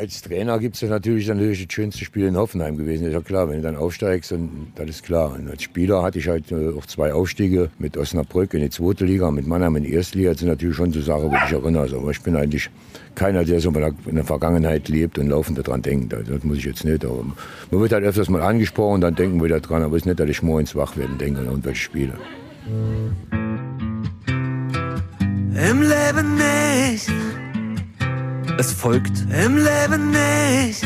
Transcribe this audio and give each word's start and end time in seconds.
Als 0.00 0.22
Trainer 0.22 0.58
gibt 0.58 0.76
es 0.76 0.82
natürlich 0.88 1.28
natürlich 1.28 1.66
das 1.66 1.74
schönste 1.74 2.06
Spiel 2.06 2.24
in 2.24 2.34
Hoffenheim 2.34 2.78
gewesen. 2.78 3.06
Ist 3.06 3.12
ja 3.12 3.20
klar, 3.20 3.50
wenn 3.50 3.56
du 3.56 3.62
dann 3.62 3.76
aufsteigst, 3.76 4.32
dann 4.32 4.68
das 4.74 4.88
ist 4.88 5.02
klar. 5.04 5.34
Und 5.34 5.50
als 5.50 5.62
Spieler 5.62 6.02
hatte 6.02 6.18
ich 6.18 6.26
halt 6.26 6.50
äh, 6.50 6.70
auch 6.70 6.86
zwei 6.86 7.12
Aufstiege 7.12 7.68
mit 7.78 7.98
Osnabrück 7.98 8.54
in 8.54 8.62
die 8.62 8.70
zweite 8.70 9.04
Liga, 9.04 9.30
mit 9.30 9.46
Mannheim 9.46 9.76
in 9.76 9.82
die 9.82 9.92
erste 9.92 10.16
Liga. 10.16 10.30
Das 10.30 10.38
sind 10.38 10.48
natürlich 10.48 10.74
schon 10.74 10.90
so 10.90 11.02
Sachen, 11.02 11.30
wo 11.30 11.34
ich 11.34 11.52
erinnere. 11.52 11.82
Also, 11.82 11.98
aber 11.98 12.12
ich 12.12 12.22
bin 12.22 12.34
eigentlich 12.34 12.70
keiner, 13.14 13.44
der 13.44 13.60
so 13.60 13.68
in 13.68 14.14
der 14.14 14.24
Vergangenheit 14.24 14.88
lebt 14.88 15.18
und 15.18 15.28
laufend 15.28 15.58
daran 15.58 15.82
denkt. 15.82 16.14
Also, 16.14 16.32
das 16.32 16.44
muss 16.44 16.56
ich 16.56 16.64
jetzt 16.64 16.86
nicht. 16.86 17.04
Aber 17.04 17.22
man 17.70 17.80
wird 17.82 17.92
halt 17.92 18.04
öfters 18.04 18.30
mal 18.30 18.40
angesprochen, 18.40 19.02
dann 19.02 19.14
denken 19.16 19.42
wir 19.42 19.50
daran. 19.50 19.82
Aber 19.82 19.96
es 19.96 20.02
ist 20.02 20.06
nicht, 20.06 20.18
dass 20.18 20.30
ich 20.30 20.42
morgens 20.42 20.74
wach 20.74 20.96
werden 20.96 21.18
denke 21.18 21.40
an 21.40 21.46
irgendwelche 21.46 21.82
Spiele. 21.82 22.14
Im 25.70 25.82
Leben 25.82 26.36
nicht. 26.36 27.19
Es 28.58 28.72
folgt 28.72 29.24
Im 29.44 29.56
Leben 29.56 30.10
nicht. 30.10 30.82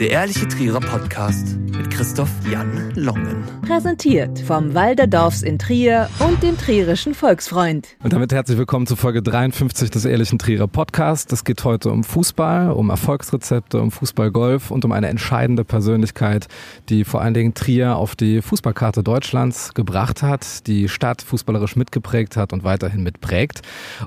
der 0.00 0.10
Ehrliche 0.10 0.46
Trierer 0.48 0.80
Podcast 0.80 1.56
Christoph 1.98 2.30
Jan 2.48 2.92
Longen. 2.94 3.42
Präsentiert 3.66 4.38
vom 4.38 4.72
Walderdorfs 4.72 5.42
in 5.42 5.58
Trier 5.58 6.08
und 6.20 6.40
dem 6.44 6.56
Trierischen 6.56 7.12
Volksfreund. 7.12 7.88
Und 8.04 8.12
damit 8.12 8.32
herzlich 8.32 8.56
willkommen 8.56 8.86
zu 8.86 8.94
Folge 8.94 9.20
53 9.20 9.90
des 9.90 10.04
Ehrlichen 10.04 10.38
Trierer 10.38 10.68
Podcasts. 10.68 11.32
Es 11.32 11.42
geht 11.42 11.64
heute 11.64 11.90
um 11.90 12.04
Fußball, 12.04 12.70
um 12.70 12.90
Erfolgsrezepte, 12.90 13.80
um 13.80 13.90
Fußballgolf 13.90 14.70
und 14.70 14.84
um 14.84 14.92
eine 14.92 15.08
entscheidende 15.08 15.64
Persönlichkeit, 15.64 16.46
die 16.88 17.02
vor 17.02 17.20
allen 17.20 17.34
Dingen 17.34 17.54
Trier 17.54 17.96
auf 17.96 18.14
die 18.14 18.42
Fußballkarte 18.42 19.02
Deutschlands 19.02 19.74
gebracht 19.74 20.22
hat, 20.22 20.68
die 20.68 20.88
Stadt 20.88 21.20
fußballerisch 21.22 21.74
mitgeprägt 21.74 22.36
hat 22.36 22.52
und 22.52 22.62
weiterhin 22.62 23.02
mitprägt. 23.02 23.62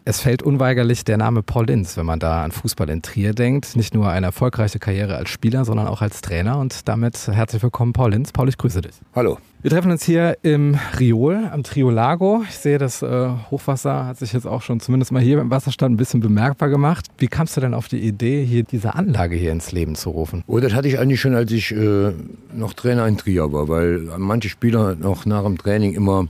Es 0.05 0.21
fällt 0.21 0.43
unweigerlich 0.43 1.03
der 1.03 1.17
Name 1.17 1.43
Paul 1.43 1.65
Linz, 1.65 1.97
wenn 1.97 2.05
man 2.05 2.21
da 2.21 2.45
an 2.45 2.53
Fußball 2.53 2.89
in 2.89 3.01
Trier 3.01 3.33
denkt. 3.33 3.75
Nicht 3.75 3.93
nur 3.93 4.09
eine 4.09 4.27
erfolgreiche 4.27 4.79
Karriere 4.79 5.17
als 5.17 5.29
Spieler, 5.29 5.65
sondern 5.65 5.87
auch 5.87 6.01
als 6.01 6.21
Trainer. 6.21 6.57
Und 6.57 6.87
damit 6.87 7.27
herzlich 7.27 7.61
willkommen, 7.61 7.80
Paul 7.91 8.11
Linz. 8.11 8.31
Paul, 8.31 8.47
ich 8.47 8.57
grüße 8.57 8.81
dich. 8.81 8.93
Hallo. 9.15 9.37
Wir 9.63 9.71
treffen 9.71 9.91
uns 9.91 10.03
hier 10.03 10.37
im 10.43 10.77
Riol, 10.99 11.49
am 11.51 11.63
Trio 11.63 11.89
Lago. 11.89 12.43
Ich 12.47 12.57
sehe, 12.57 12.77
das 12.77 13.01
äh, 13.01 13.29
Hochwasser 13.51 14.05
hat 14.05 14.17
sich 14.17 14.33
jetzt 14.33 14.47
auch 14.47 14.61
schon 14.61 14.79
zumindest 14.79 15.11
mal 15.11 15.21
hier 15.21 15.37
beim 15.37 15.51
Wasserstand 15.51 15.93
ein 15.93 15.97
bisschen 15.97 16.19
bemerkbar 16.19 16.69
gemacht. 16.69 17.07
Wie 17.17 17.27
kamst 17.27 17.57
du 17.57 17.61
denn 17.61 17.73
auf 17.73 17.87
die 17.87 17.99
Idee, 17.99 18.43
hier 18.43 18.63
diese 18.63 18.95
Anlage 18.95 19.35
hier 19.35 19.51
ins 19.51 19.71
Leben 19.71 19.95
zu 19.95 20.11
rufen? 20.11 20.43
Oh, 20.47 20.59
das 20.59 20.73
hatte 20.73 20.87
ich 20.87 20.97
eigentlich 20.97 21.19
schon, 21.19 21.35
als 21.35 21.51
ich 21.51 21.71
äh, 21.71 22.11
noch 22.55 22.73
Trainer 22.73 23.07
in 23.07 23.17
Trier 23.17 23.51
war, 23.51 23.67
weil 23.67 24.07
manche 24.17 24.49
Spieler 24.49 24.95
noch 24.95 25.25
nach 25.25 25.43
dem 25.43 25.57
Training 25.57 25.93
immer 25.93 26.27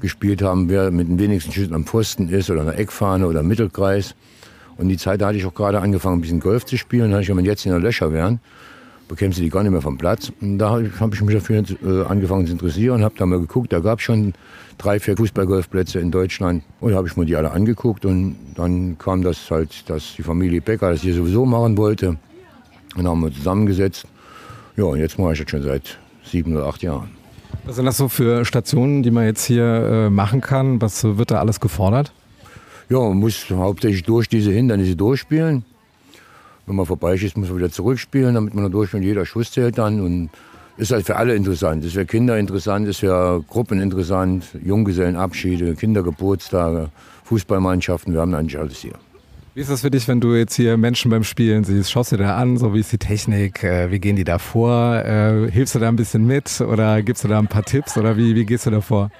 gespielt 0.00 0.42
haben, 0.42 0.68
wer 0.68 0.90
mit 0.90 1.08
den 1.08 1.18
wenigsten 1.18 1.52
Schüssen 1.52 1.74
am 1.74 1.84
Pfosten 1.84 2.28
ist 2.28 2.50
oder 2.50 2.62
eine 2.62 2.74
Eckfahne 2.74 3.26
oder 3.26 3.40
im 3.40 3.48
Mittelkreis. 3.48 4.14
Und 4.76 4.88
die 4.88 4.96
Zeit 4.96 5.20
da 5.20 5.28
hatte 5.28 5.38
ich 5.38 5.46
auch 5.46 5.54
gerade 5.54 5.80
angefangen, 5.80 6.18
ein 6.18 6.20
bisschen 6.20 6.40
Golf 6.40 6.64
zu 6.64 6.76
spielen. 6.76 7.10
Da 7.10 7.16
hatte 7.16 7.30
ich, 7.30 7.36
wenn 7.36 7.44
jetzt 7.44 7.64
in 7.66 7.72
der 7.72 7.80
Löcher 7.80 8.12
wären, 8.12 8.40
bekämst 9.12 9.36
du 9.36 9.42
die 9.42 9.50
gar 9.50 9.62
nicht 9.62 9.72
mehr 9.72 9.82
vom 9.82 9.98
Platz. 9.98 10.32
Und 10.40 10.56
da 10.56 10.70
habe 10.70 10.86
ich, 10.86 10.98
hab 10.98 11.12
ich 11.12 11.20
mich 11.20 11.34
dafür 11.34 11.62
äh, 11.84 12.06
angefangen 12.08 12.46
zu 12.46 12.52
interessieren 12.52 12.96
und 12.96 13.04
habe 13.04 13.14
da 13.18 13.26
mal 13.26 13.38
geguckt. 13.38 13.70
Da 13.70 13.80
gab 13.80 13.98
es 13.98 14.06
schon 14.06 14.32
drei, 14.78 14.98
vier 15.00 15.18
Fußballgolfplätze 15.18 16.00
in 16.00 16.10
Deutschland. 16.10 16.62
Und 16.80 16.92
da 16.92 16.96
habe 16.96 17.08
ich 17.08 17.16
mir 17.18 17.26
die 17.26 17.36
alle 17.36 17.50
angeguckt. 17.50 18.06
Und 18.06 18.36
dann 18.54 18.96
kam 18.96 19.20
das 19.20 19.50
halt, 19.50 19.90
dass 19.90 20.14
die 20.16 20.22
Familie 20.22 20.62
Becker 20.62 20.90
das 20.90 21.02
hier 21.02 21.12
sowieso 21.12 21.44
machen 21.44 21.76
wollte. 21.76 22.08
Und 22.08 22.18
dann 22.96 23.08
haben 23.08 23.20
wir 23.20 23.30
zusammengesetzt. 23.30 24.06
Ja, 24.78 24.84
und 24.84 24.98
jetzt 24.98 25.18
mache 25.18 25.34
ich 25.34 25.40
das 25.40 25.50
schon 25.50 25.62
seit 25.62 25.98
sieben 26.24 26.56
oder 26.56 26.64
acht 26.64 26.82
Jahren. 26.82 27.10
Was 27.66 27.76
sind 27.76 27.84
das 27.84 27.98
so 27.98 28.08
für 28.08 28.46
Stationen, 28.46 29.02
die 29.02 29.10
man 29.10 29.26
jetzt 29.26 29.44
hier 29.44 29.64
äh, 29.64 30.10
machen 30.10 30.40
kann? 30.40 30.80
Was 30.80 31.04
wird 31.04 31.30
da 31.30 31.38
alles 31.38 31.60
gefordert? 31.60 32.14
Ja, 32.88 32.98
man 32.98 33.18
muss 33.18 33.44
hauptsächlich 33.50 34.04
durch 34.04 34.26
diese 34.30 34.52
Hindernisse 34.52 34.96
durchspielen. 34.96 35.66
Wenn 36.66 36.76
man 36.76 36.86
vorbeischießt, 36.86 37.36
muss 37.36 37.48
man 37.48 37.58
wieder 37.58 37.70
zurückspielen, 37.70 38.34
damit 38.34 38.54
man 38.54 38.64
da 38.64 38.70
durchspielt. 38.70 39.04
Jeder 39.04 39.26
Schuss 39.26 39.50
zählt 39.50 39.78
dann. 39.78 40.00
Und 40.00 40.30
ist 40.76 40.90
halt 40.90 41.06
für 41.06 41.16
alle 41.16 41.34
interessant. 41.34 41.84
Ist 41.84 41.94
für 41.94 42.06
Kinder 42.06 42.38
interessant, 42.38 42.88
ist 42.88 43.00
für 43.00 43.42
Gruppen 43.48 43.80
interessant, 43.80 44.44
Junggesellenabschiede, 44.64 45.74
Kindergeburtstage, 45.74 46.88
Fußballmannschaften. 47.24 48.14
Wir 48.14 48.20
haben 48.20 48.34
eigentlich 48.34 48.58
alles 48.58 48.78
hier. 48.78 48.94
Wie 49.54 49.60
ist 49.60 49.70
das 49.70 49.82
für 49.82 49.90
dich, 49.90 50.08
wenn 50.08 50.20
du 50.20 50.34
jetzt 50.34 50.54
hier 50.54 50.78
Menschen 50.78 51.10
beim 51.10 51.24
Spielen 51.24 51.64
siehst? 51.64 51.90
Schaust 51.90 52.12
du 52.12 52.16
dir 52.16 52.22
da 52.22 52.36
an, 52.36 52.56
so 52.56 52.72
wie 52.72 52.80
ist 52.80 52.90
die 52.90 52.98
Technik, 52.98 53.62
äh, 53.62 53.90
wie 53.90 54.00
gehen 54.00 54.16
die 54.16 54.24
da 54.24 54.38
vor? 54.38 54.96
Äh, 55.04 55.50
hilfst 55.50 55.74
du 55.74 55.78
da 55.78 55.88
ein 55.88 55.96
bisschen 55.96 56.26
mit 56.26 56.62
oder 56.62 57.02
gibst 57.02 57.22
du 57.24 57.28
da 57.28 57.38
ein 57.38 57.48
paar 57.48 57.62
Tipps 57.62 57.98
oder 57.98 58.16
wie, 58.16 58.34
wie 58.34 58.46
gehst 58.46 58.64
du 58.64 58.70
da 58.70 58.80
vor? 58.80 59.10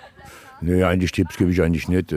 Nee, 0.62 0.84
eigentlich 0.84 1.12
Tipps 1.12 1.36
gebe 1.36 1.50
ich 1.50 1.60
eigentlich 1.60 1.86
nicht. 1.88 2.14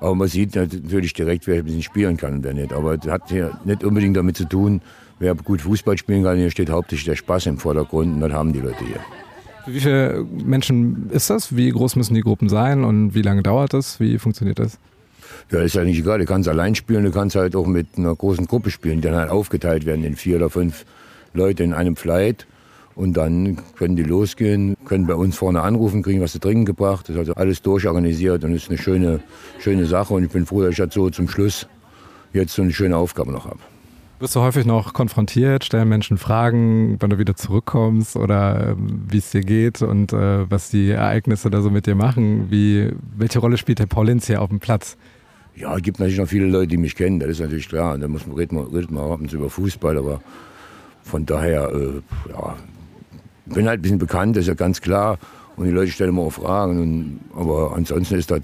Aber 0.00 0.14
man 0.14 0.28
sieht 0.28 0.54
natürlich 0.54 1.12
direkt, 1.12 1.46
wer 1.46 1.58
ein 1.58 1.64
bisschen 1.64 1.82
spielen 1.82 2.16
kann 2.16 2.34
und 2.34 2.44
wer 2.44 2.54
nicht. 2.54 2.72
Aber 2.72 2.96
das 2.96 3.12
hat 3.12 3.28
hier 3.28 3.58
nicht 3.64 3.84
unbedingt 3.84 4.16
damit 4.16 4.36
zu 4.36 4.48
tun, 4.48 4.80
wer 5.18 5.34
gut 5.34 5.60
Fußball 5.60 5.98
spielen 5.98 6.24
kann. 6.24 6.38
Hier 6.38 6.50
steht 6.50 6.70
hauptsächlich 6.70 7.06
der 7.06 7.16
Spaß 7.16 7.46
im 7.46 7.58
Vordergrund 7.58 8.14
und 8.14 8.20
das 8.20 8.32
haben 8.32 8.52
die 8.52 8.60
Leute 8.60 8.84
hier. 8.84 9.00
Für 9.64 9.74
wie 9.74 9.80
viele 9.80 10.26
Menschen 10.44 11.10
ist 11.10 11.28
das? 11.28 11.54
Wie 11.54 11.70
groß 11.70 11.96
müssen 11.96 12.14
die 12.14 12.22
Gruppen 12.22 12.48
sein 12.48 12.82
und 12.82 13.14
wie 13.14 13.22
lange 13.22 13.42
dauert 13.42 13.74
das? 13.74 14.00
Wie 14.00 14.18
funktioniert 14.18 14.58
das? 14.58 14.78
Ja, 15.50 15.60
ist 15.60 15.74
ja 15.74 15.84
nicht 15.84 15.98
egal. 15.98 16.18
Du 16.18 16.24
kannst 16.24 16.48
allein 16.48 16.74
spielen, 16.74 17.04
du 17.04 17.10
kannst 17.10 17.36
halt 17.36 17.54
auch 17.54 17.66
mit 17.66 17.86
einer 17.96 18.14
großen 18.14 18.46
Gruppe 18.46 18.70
spielen, 18.70 19.00
die 19.00 19.08
dann 19.08 19.16
halt 19.16 19.30
aufgeteilt 19.30 19.84
werden 19.84 20.04
in 20.04 20.16
vier 20.16 20.36
oder 20.36 20.48
fünf 20.48 20.86
Leute 21.34 21.62
in 21.62 21.74
einem 21.74 21.96
Flight. 21.96 22.46
Und 23.00 23.14
dann 23.14 23.56
können 23.78 23.96
die 23.96 24.02
losgehen, 24.02 24.76
können 24.84 25.06
bei 25.06 25.14
uns 25.14 25.34
vorne 25.34 25.62
anrufen, 25.62 26.02
kriegen 26.02 26.20
was 26.20 26.32
zu 26.32 26.38
trinken 26.38 26.66
gebracht. 26.66 27.08
Das 27.08 27.14
ist 27.16 27.18
also 27.18 27.32
alles 27.32 27.62
durchorganisiert 27.62 28.44
und 28.44 28.52
ist 28.52 28.68
eine 28.68 28.76
schöne, 28.76 29.20
schöne 29.58 29.86
Sache. 29.86 30.12
Und 30.12 30.24
ich 30.24 30.30
bin 30.30 30.44
froh, 30.44 30.60
dass 30.60 30.72
ich 30.72 30.78
jetzt 30.78 30.92
so 30.92 31.08
zum 31.08 31.26
Schluss 31.26 31.66
jetzt 32.34 32.52
so 32.52 32.60
eine 32.60 32.74
schöne 32.74 32.98
Aufgabe 32.98 33.32
noch 33.32 33.46
habe. 33.46 33.58
Wirst 34.18 34.36
du 34.36 34.40
häufig 34.40 34.66
noch 34.66 34.92
konfrontiert, 34.92 35.64
stellen 35.64 35.88
Menschen 35.88 36.18
Fragen, 36.18 36.98
wann 37.00 37.08
du 37.08 37.16
wieder 37.16 37.34
zurückkommst 37.34 38.16
oder 38.16 38.72
ähm, 38.72 39.06
wie 39.08 39.16
es 39.16 39.30
dir 39.30 39.40
geht 39.40 39.80
und 39.80 40.12
äh, 40.12 40.50
was 40.50 40.68
die 40.68 40.90
Ereignisse 40.90 41.48
da 41.48 41.62
so 41.62 41.70
mit 41.70 41.86
dir 41.86 41.94
machen? 41.94 42.50
Wie, 42.50 42.90
welche 43.16 43.38
Rolle 43.38 43.56
spielt 43.56 43.78
der 43.78 43.86
Paul 43.86 44.08
Linz 44.08 44.26
hier 44.26 44.42
auf 44.42 44.50
dem 44.50 44.60
Platz? 44.60 44.98
Ja, 45.56 45.74
es 45.74 45.80
gibt 45.80 46.00
natürlich 46.00 46.20
noch 46.20 46.28
viele 46.28 46.44
Leute, 46.44 46.66
die 46.66 46.76
mich 46.76 46.96
kennen, 46.96 47.18
das 47.18 47.30
ist 47.30 47.40
natürlich 47.40 47.66
klar. 47.66 47.96
Da 47.96 48.08
muss 48.08 48.26
man, 48.26 48.36
redet 48.36 48.52
man, 48.52 48.64
redet 48.66 48.90
man 48.90 49.10
ab 49.10 49.20
und 49.20 49.30
zu 49.30 49.38
über 49.38 49.48
Fußball, 49.48 49.96
aber 49.96 50.20
von 51.02 51.24
daher, 51.24 51.72
äh, 51.72 52.02
ja, 52.30 52.56
ich 53.50 53.56
bin 53.56 53.66
halt 53.66 53.80
ein 53.80 53.82
bisschen 53.82 53.98
bekannt, 53.98 54.36
das 54.36 54.42
ist 54.42 54.48
ja 54.48 54.54
ganz 54.54 54.80
klar. 54.80 55.18
Und 55.56 55.66
die 55.66 55.72
Leute 55.72 55.90
stellen 55.90 56.10
immer 56.10 56.22
auch 56.22 56.32
Fragen. 56.32 56.80
Und, 56.80 57.20
aber 57.34 57.72
ansonsten 57.74 58.14
ist 58.14 58.30
das 58.30 58.42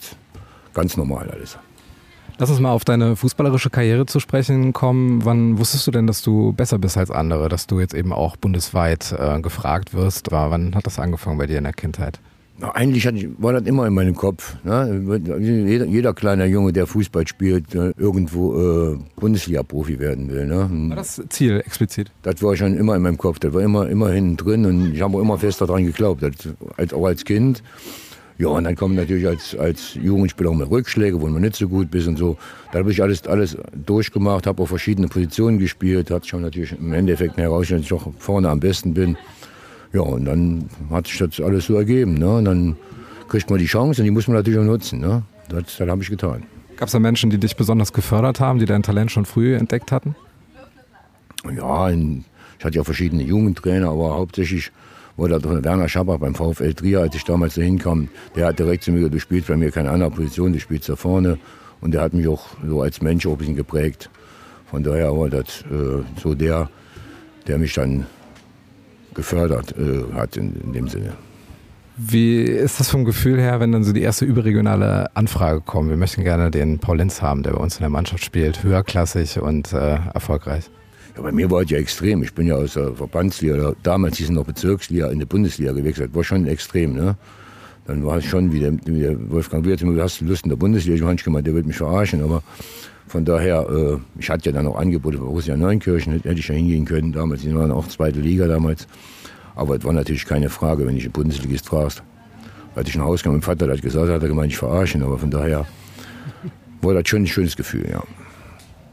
ganz 0.75 0.97
normal 0.97 1.31
alles. 1.31 1.57
Lass 2.39 2.51
uns 2.51 2.59
mal 2.59 2.73
auf 2.73 2.85
deine 2.85 3.15
fußballerische 3.15 3.71
Karriere 3.71 4.07
zu 4.07 4.19
sprechen 4.19 4.73
kommen. 4.73 5.25
Wann 5.25 5.59
wusstest 5.59 5.87
du 5.87 5.93
denn, 5.93 6.09
dass 6.09 6.23
du 6.23 6.53
besser 6.53 6.79
bist 6.79 6.99
als 6.99 7.13
andere, 7.13 7.49
dass 7.49 7.69
du 7.69 7.79
jetzt 7.79 7.95
eben 7.95 8.13
auch 8.13 8.37
bundesweit 8.37 9.15
äh, 9.17 9.41
gefragt 9.41 9.95
wirst? 9.95 10.33
Wann 10.33 10.75
hat 10.75 10.87
das 10.87 10.99
angefangen 10.99 11.39
bei 11.39 11.47
dir 11.47 11.59
in 11.59 11.65
der 11.65 11.73
Kindheit? 11.73 12.19
Na, 12.59 12.71
eigentlich 12.71 13.05
ich, 13.05 13.29
war 13.39 13.53
das 13.53 13.65
immer 13.65 13.87
in 13.87 13.93
meinem 13.93 14.15
Kopf. 14.15 14.57
Ne? 14.65 15.23
Jeder, 15.39 15.85
jeder 15.85 16.15
kleiner 16.15 16.47
Junge, 16.47 16.73
der 16.73 16.87
Fußball 16.87 17.27
spielt, 17.27 17.75
äh, 17.75 17.93
irgendwo 17.99 18.95
äh, 18.95 18.99
Bundesliga-Profi 19.17 19.99
werden 19.99 20.31
will. 20.31 20.47
Ne? 20.47 20.61
Und 20.61 20.91
War 20.91 20.97
das 20.97 21.23
Ziel 21.29 21.63
explizit? 21.65 22.11
Das 22.23 22.43
war 22.43 22.57
schon 22.57 22.75
immer 22.75 22.97
in 22.97 23.03
meinem 23.03 23.19
Kopf. 23.19 23.39
Das 23.41 23.53
war 23.53 23.61
immer, 23.61 23.89
immer 23.89 24.11
hinten 24.11 24.39
drin 24.39 24.65
und 24.65 24.95
ich 24.95 25.03
habe 25.03 25.19
auch 25.19 25.21
immer 25.21 25.37
fest 25.39 25.61
daran 25.61 25.85
geglaubt, 25.85 26.23
das, 26.23 26.33
als, 26.79 26.95
auch 26.95 27.05
als 27.05 27.25
Kind. 27.25 27.63
Ja, 28.39 28.49
und 28.49 28.65
dann 28.65 28.77
kommen 28.77 28.95
natürlich 28.95 29.27
als, 29.27 29.57
als 29.57 29.95
Jugendspieler 29.95 30.51
auch 30.51 30.55
mal 30.55 30.67
Rückschläge, 30.67 31.21
wo 31.21 31.27
man 31.27 31.41
nicht 31.41 31.57
so 31.57 31.69
gut 31.69 31.91
bist 31.91 32.07
und 32.07 32.17
so. 32.17 32.37
Da 32.73 32.81
habe 32.81 32.91
ich 32.91 33.03
alles, 33.03 33.27
alles 33.27 33.57
durchgemacht, 33.75 34.47
habe 34.47 34.63
auf 34.63 34.69
verschiedene 34.69 35.09
Positionen 35.09 35.59
gespielt, 35.59 36.11
hat 36.11 36.27
schon 36.27 36.43
natürlich 36.43 36.73
im 36.73 36.93
Endeffekt 36.93 37.39
herausgestellt, 37.39 37.81
dass 37.81 37.87
ich 37.87 37.93
auch 37.93 38.13
vorne 38.19 38.51
am 38.51 38.61
besten 38.61 38.93
bin. 38.93 39.17
Ja, 39.93 40.01
und 40.01 40.25
dann 40.25 40.69
hat 40.91 41.07
sich 41.07 41.19
das 41.19 41.41
alles 41.41 41.67
so 41.67 41.77
ergeben. 41.77 42.15
Ne? 42.15 42.37
Und 42.37 42.45
dann 42.45 42.77
kriegt 43.29 43.51
man 43.51 43.59
die 43.59 43.67
Chance 43.67 44.01
und 44.01 44.05
die 44.05 44.11
muss 44.11 44.29
man 44.29 44.37
natürlich 44.37 44.59
auch 44.59 44.65
nutzen. 44.65 45.01
Ne? 45.01 45.23
Das, 45.49 45.77
das 45.77 45.89
habe 45.89 46.03
ich 46.03 46.11
getan. 46.11 46.45
Gab 46.77 46.89
es 46.89 46.93
da 46.93 46.99
Menschen, 46.99 47.31
die 47.31 47.39
dich 47.39 47.57
besonders 47.57 47.93
gefördert 47.93 48.41
haben, 48.41 48.59
die 48.59 48.67
dein 48.67 48.83
Talent 48.83 49.11
schon 49.11 49.25
früh 49.25 49.55
entdeckt 49.55 49.93
hatten? 49.93 50.15
Ja, 51.57 51.89
in, 51.89 52.25
ich 52.59 52.65
hatte 52.65 52.77
ja 52.77 52.85
verschiedene 52.85 53.23
Jugendtrainer, 53.23 53.91
aber 53.91 54.15
hauptsächlich 54.15 54.73
war 55.17 55.29
da 55.29 55.39
der 55.39 55.65
Werner 55.65 55.89
Schabach 55.89 56.19
beim 56.19 56.35
VfL 56.35 56.75
Trier, 56.75 57.01
als 57.01 57.15
ich 57.15 57.25
damals 57.25 57.55
da 57.55 57.63
hinkam. 57.63 58.09
Der 58.35 58.49
hat 58.49 58.59
direkt 58.59 58.85
zu 58.85 58.91
mir 58.91 58.99
gesagt, 58.99 59.15
du 59.15 59.21
spielst 59.21 59.49
bei 59.49 59.57
mir 59.57 59.71
keine 59.71 59.91
andere 59.91 60.11
Position, 60.11 60.53
du 60.53 60.61
spielst 60.61 60.89
da 60.89 60.97
vorne. 60.97 61.39
Und 61.81 61.93
der 61.93 62.03
hat 62.03 62.13
mich 62.13 62.29
auch 62.29 62.47
so 62.67 62.83
als 62.83 63.01
Mensch 63.01 63.27
auch 63.27 63.33
ein 63.33 63.39
bisschen 63.39 63.57
geprägt. 63.57 64.11
Von 64.71 64.83
daher 64.83 65.17
war 65.17 65.31
das 65.31 65.63
äh, 65.71 66.03
so 66.21 66.35
der, 66.35 66.69
der 67.47 67.59
mich 67.59 67.75
dann 67.75 68.07
gefördert 69.17 69.75
äh, 69.77 70.15
hat 70.15 70.37
in, 70.37 70.55
in 70.63 70.73
dem 70.73 70.89
Sinne. 70.89 71.15
Wie 71.99 72.43
ist 72.43 72.79
das 72.79 72.91
vom 72.91 73.07
Gefühl 73.07 73.41
her, 73.41 73.59
wenn 73.59 73.73
dann 73.73 73.83
so 73.83 73.93
die 73.93 74.03
erste 74.03 74.27
überregionale 74.27 75.17
Anfrage 75.17 75.63
kommt? 75.63 75.89
Wir 75.89 75.97
möchten 75.97 76.23
gerne 76.23 76.51
den 76.51 76.79
Paul 76.79 76.99
Linz 76.99 77.23
haben, 77.23 77.43
der 77.43 77.53
bei 77.53 77.59
uns 77.59 77.77
in 77.77 77.81
der 77.81 77.89
Mannschaft 77.89 78.23
spielt, 78.23 78.63
höherklassig 78.63 79.41
und 79.41 79.73
äh, 79.73 79.99
erfolgreich. 80.13 80.71
Ja, 81.17 81.23
bei 81.23 81.33
mir 81.33 81.51
war 81.51 81.63
es 81.63 81.71
ja 81.71 81.79
extrem. 81.79 82.23
Ich 82.23 82.35
bin 82.35 82.47
ja 82.47 82.57
aus 82.57 82.75
der 82.75 82.93
Verbandsliga, 82.93 83.73
damals 83.83 84.19
hieß 84.19 84.27
es 84.27 84.31
noch 84.31 84.45
Bezirksliga, 84.45 85.09
in 85.11 85.21
die 85.21 85.25
Bundesliga 85.25 85.73
gewechselt. 85.73 86.15
War 86.15 86.23
schon 86.23 86.47
extrem. 86.47 86.93
Ne? 86.93 87.17
Dann 87.87 88.05
war 88.05 88.19
es 88.19 88.25
schon 88.25 88.53
wie 88.53 88.61
der, 88.61 88.73
wie 88.85 89.01
der 89.01 89.31
Wolfgang 89.31 89.65
Wirtz, 89.65 89.81
du 89.81 90.01
hast 90.01 90.21
Lust 90.21 90.45
in 90.45 90.51
der 90.51 90.57
Bundesliga, 90.57 90.97
ich 90.97 91.03
habe 91.03 91.17
gemeint, 91.17 91.47
der 91.47 91.55
wird 91.55 91.67
mich 91.67 91.77
verarschen, 91.77 92.23
aber 92.23 92.43
von 93.07 93.25
daher, 93.25 93.67
äh, 93.71 93.99
ich 94.19 94.29
hatte 94.29 94.51
ja 94.51 94.53
dann 94.53 94.67
auch 94.67 94.77
Angebote 94.77 95.19
bei 95.19 95.25
Borussia 95.25 95.57
Neunkirchen, 95.57 96.15
hätte 96.15 96.33
ich 96.33 96.49
ja 96.49 96.55
hingehen 96.55 96.85
können 96.85 97.13
damals, 97.13 97.43
die 97.43 97.55
waren 97.55 97.71
auch 97.71 97.87
zweite 97.87 98.21
Liga 98.21 98.47
damals, 98.47 98.87
aber 99.55 99.77
es 99.77 99.85
war 99.85 99.93
natürlich 99.93 100.27
keine 100.27 100.51
Frage, 100.51 100.87
wenn 100.87 100.97
ich 100.97 101.05
einen 101.05 101.13
Bundesligist 101.13 101.67
fragst. 101.67 102.03
Als 102.75 102.89
ich 102.89 102.97
nach 102.97 103.05
Hause 103.05 103.25
kam, 103.25 103.33
mein 103.33 103.43
Vater 103.43 103.71
hat 103.71 103.81
gesagt, 103.81 104.11
hat 104.11 104.23
er 104.23 104.29
gemeint, 104.29 104.53
ich 104.53 104.59
verarschen, 104.59 105.03
aber 105.03 105.19
von 105.19 105.31
daher 105.31 105.65
war 106.83 106.95
das 106.95 107.09
schon 107.09 107.23
ein 107.23 107.27
schönes 107.27 107.57
Gefühl, 107.57 107.89
ja. 107.91 108.03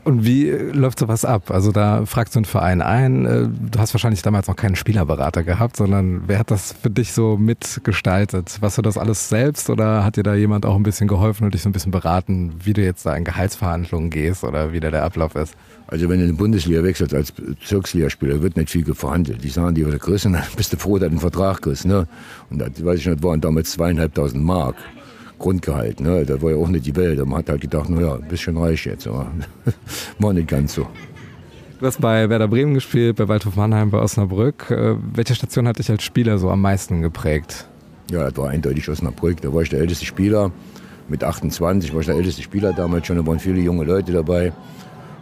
Und 0.04 0.26
wie 0.26 0.50
äh, 0.50 0.72
läuft 0.72 1.00
sowas 1.00 1.24
ab? 1.24 1.50
Also 1.50 1.72
da 1.72 2.06
fragst 2.06 2.36
du 2.36 2.40
einen 2.40 2.46
Verein 2.46 2.82
ein. 2.82 3.26
äh, 3.26 3.48
Du 3.72 3.80
hast 3.80 3.94
wahrscheinlich 3.94 4.22
damals 4.22 4.48
noch 4.48 4.56
keinen 4.56 4.76
Spielerberater 4.76 5.44
gehabt, 5.44 5.78
sondern 5.78 6.24
wer 6.28 6.40
hat 6.40 6.52
das 6.52 6.74
für 6.74 6.90
dich 6.90 7.14
so 7.14 7.38
mitgestaltet? 7.38 8.58
Warst 8.62 8.78
du 8.78 8.82
das 8.82 8.98
alles 8.98 9.30
selbst 9.30 9.70
oder 9.70 10.04
hat 10.04 10.18
dir 10.18 10.24
da 10.24 10.36
jemand 10.36 10.66
auch 10.66 10.76
ein 10.76 10.84
bisschen 10.84 11.08
geholfen 11.08 11.46
und 11.46 11.54
dich 11.54 11.62
so 11.62 11.70
ein 11.70 11.72
bisschen 11.72 11.92
beraten, 11.92 12.54
wie 12.64 12.74
du 12.74 12.82
jetzt 12.84 13.06
da 13.06 13.16
in 13.16 13.24
Gehaltsverhandlungen 13.24 14.10
gehst 14.10 14.44
oder 14.44 14.74
wie 14.74 14.80
da 14.80 14.92
der 14.92 15.04
Ablauf 15.04 15.36
ist? 15.36 15.56
Also 15.88 16.10
wenn 16.10 16.20
du 16.20 16.26
in 16.26 16.32
die 16.32 16.38
Bundesliga 16.38 16.84
wechselst 16.84 17.14
als 17.14 17.32
Bezirksligaspieler, 17.32 18.42
wird 18.42 18.58
nicht 18.58 18.70
viel 18.70 18.86
verhandelt. 18.94 19.44
Die 19.44 19.50
sagen, 19.50 19.76
die 19.76 19.86
wird 19.86 20.02
kriegst 20.02 20.26
und 20.26 20.34
dann 20.34 20.44
bist 20.58 20.74
du 20.74 20.78
froh, 20.78 20.98
dass 20.98 21.08
du 21.08 21.12
einen 21.12 21.20
Vertrag 21.20 21.62
kriegst. 21.62 21.86
Ne? 21.86 22.08
Und 22.50 22.60
das, 22.60 22.84
weiß 22.84 23.00
ich 23.00 23.06
nicht, 23.06 23.24
waren 23.24 23.40
damals 23.40 23.72
zweieinhalbtausend 23.72 24.44
Mark. 24.44 24.76
Grundgehalt, 25.40 26.00
ne? 26.00 26.26
Das 26.26 26.42
war 26.42 26.52
ja 26.52 26.58
auch 26.58 26.68
nicht 26.68 26.86
die 26.86 26.96
Welt. 26.96 27.20
Man 27.26 27.40
hat 27.40 27.50
halt 27.50 27.62
gedacht, 27.62 27.90
naja, 27.90 28.16
ein 28.16 28.28
bisschen 28.28 28.58
reich 28.58 28.86
jetzt, 28.86 29.08
aber 29.08 29.32
war 30.20 30.34
nicht 30.34 30.48
ganz 30.48 30.76
so. 30.76 30.88
Du 31.80 31.88
hast 31.88 32.00
bei 32.00 32.30
Werder 32.30 32.48
Bremen 32.48 32.74
gespielt, 32.76 33.18
bei 33.18 33.28
Waldhof 33.28 33.56
Mannheim, 33.56 33.90
bei 33.90 34.00
Osnabrück. 34.00 34.72
Äh, 34.72 34.96
Welche 35.14 35.36
Station 35.36 35.68
hat 35.68 35.80
dich 35.80 35.90
als 35.90 36.04
Spieler 36.04 36.38
so 36.38 36.50
am 36.50 36.62
meisten 36.62 37.02
geprägt? 37.02 37.68
Ja, 38.10 38.30
das 38.30 38.38
war 38.38 38.50
eindeutig 38.50 38.88
Osnabrück. 38.88 39.42
Da 39.42 39.54
war 39.54 39.64
ich 39.64 39.70
der 39.70 39.80
älteste 39.80 40.06
Spieler. 40.06 40.52
Mit 41.10 41.24
28 41.24 41.94
war 41.94 42.00
ich 42.00 42.06
der 42.06 42.16
älteste 42.16 42.42
Spieler 42.42 42.72
damals 42.72 43.08
schon. 43.08 43.18
Da 43.18 43.26
waren 43.28 43.40
viele 43.40 43.60
junge 43.60 43.84
Leute 43.84 44.14
dabei. 44.14 44.54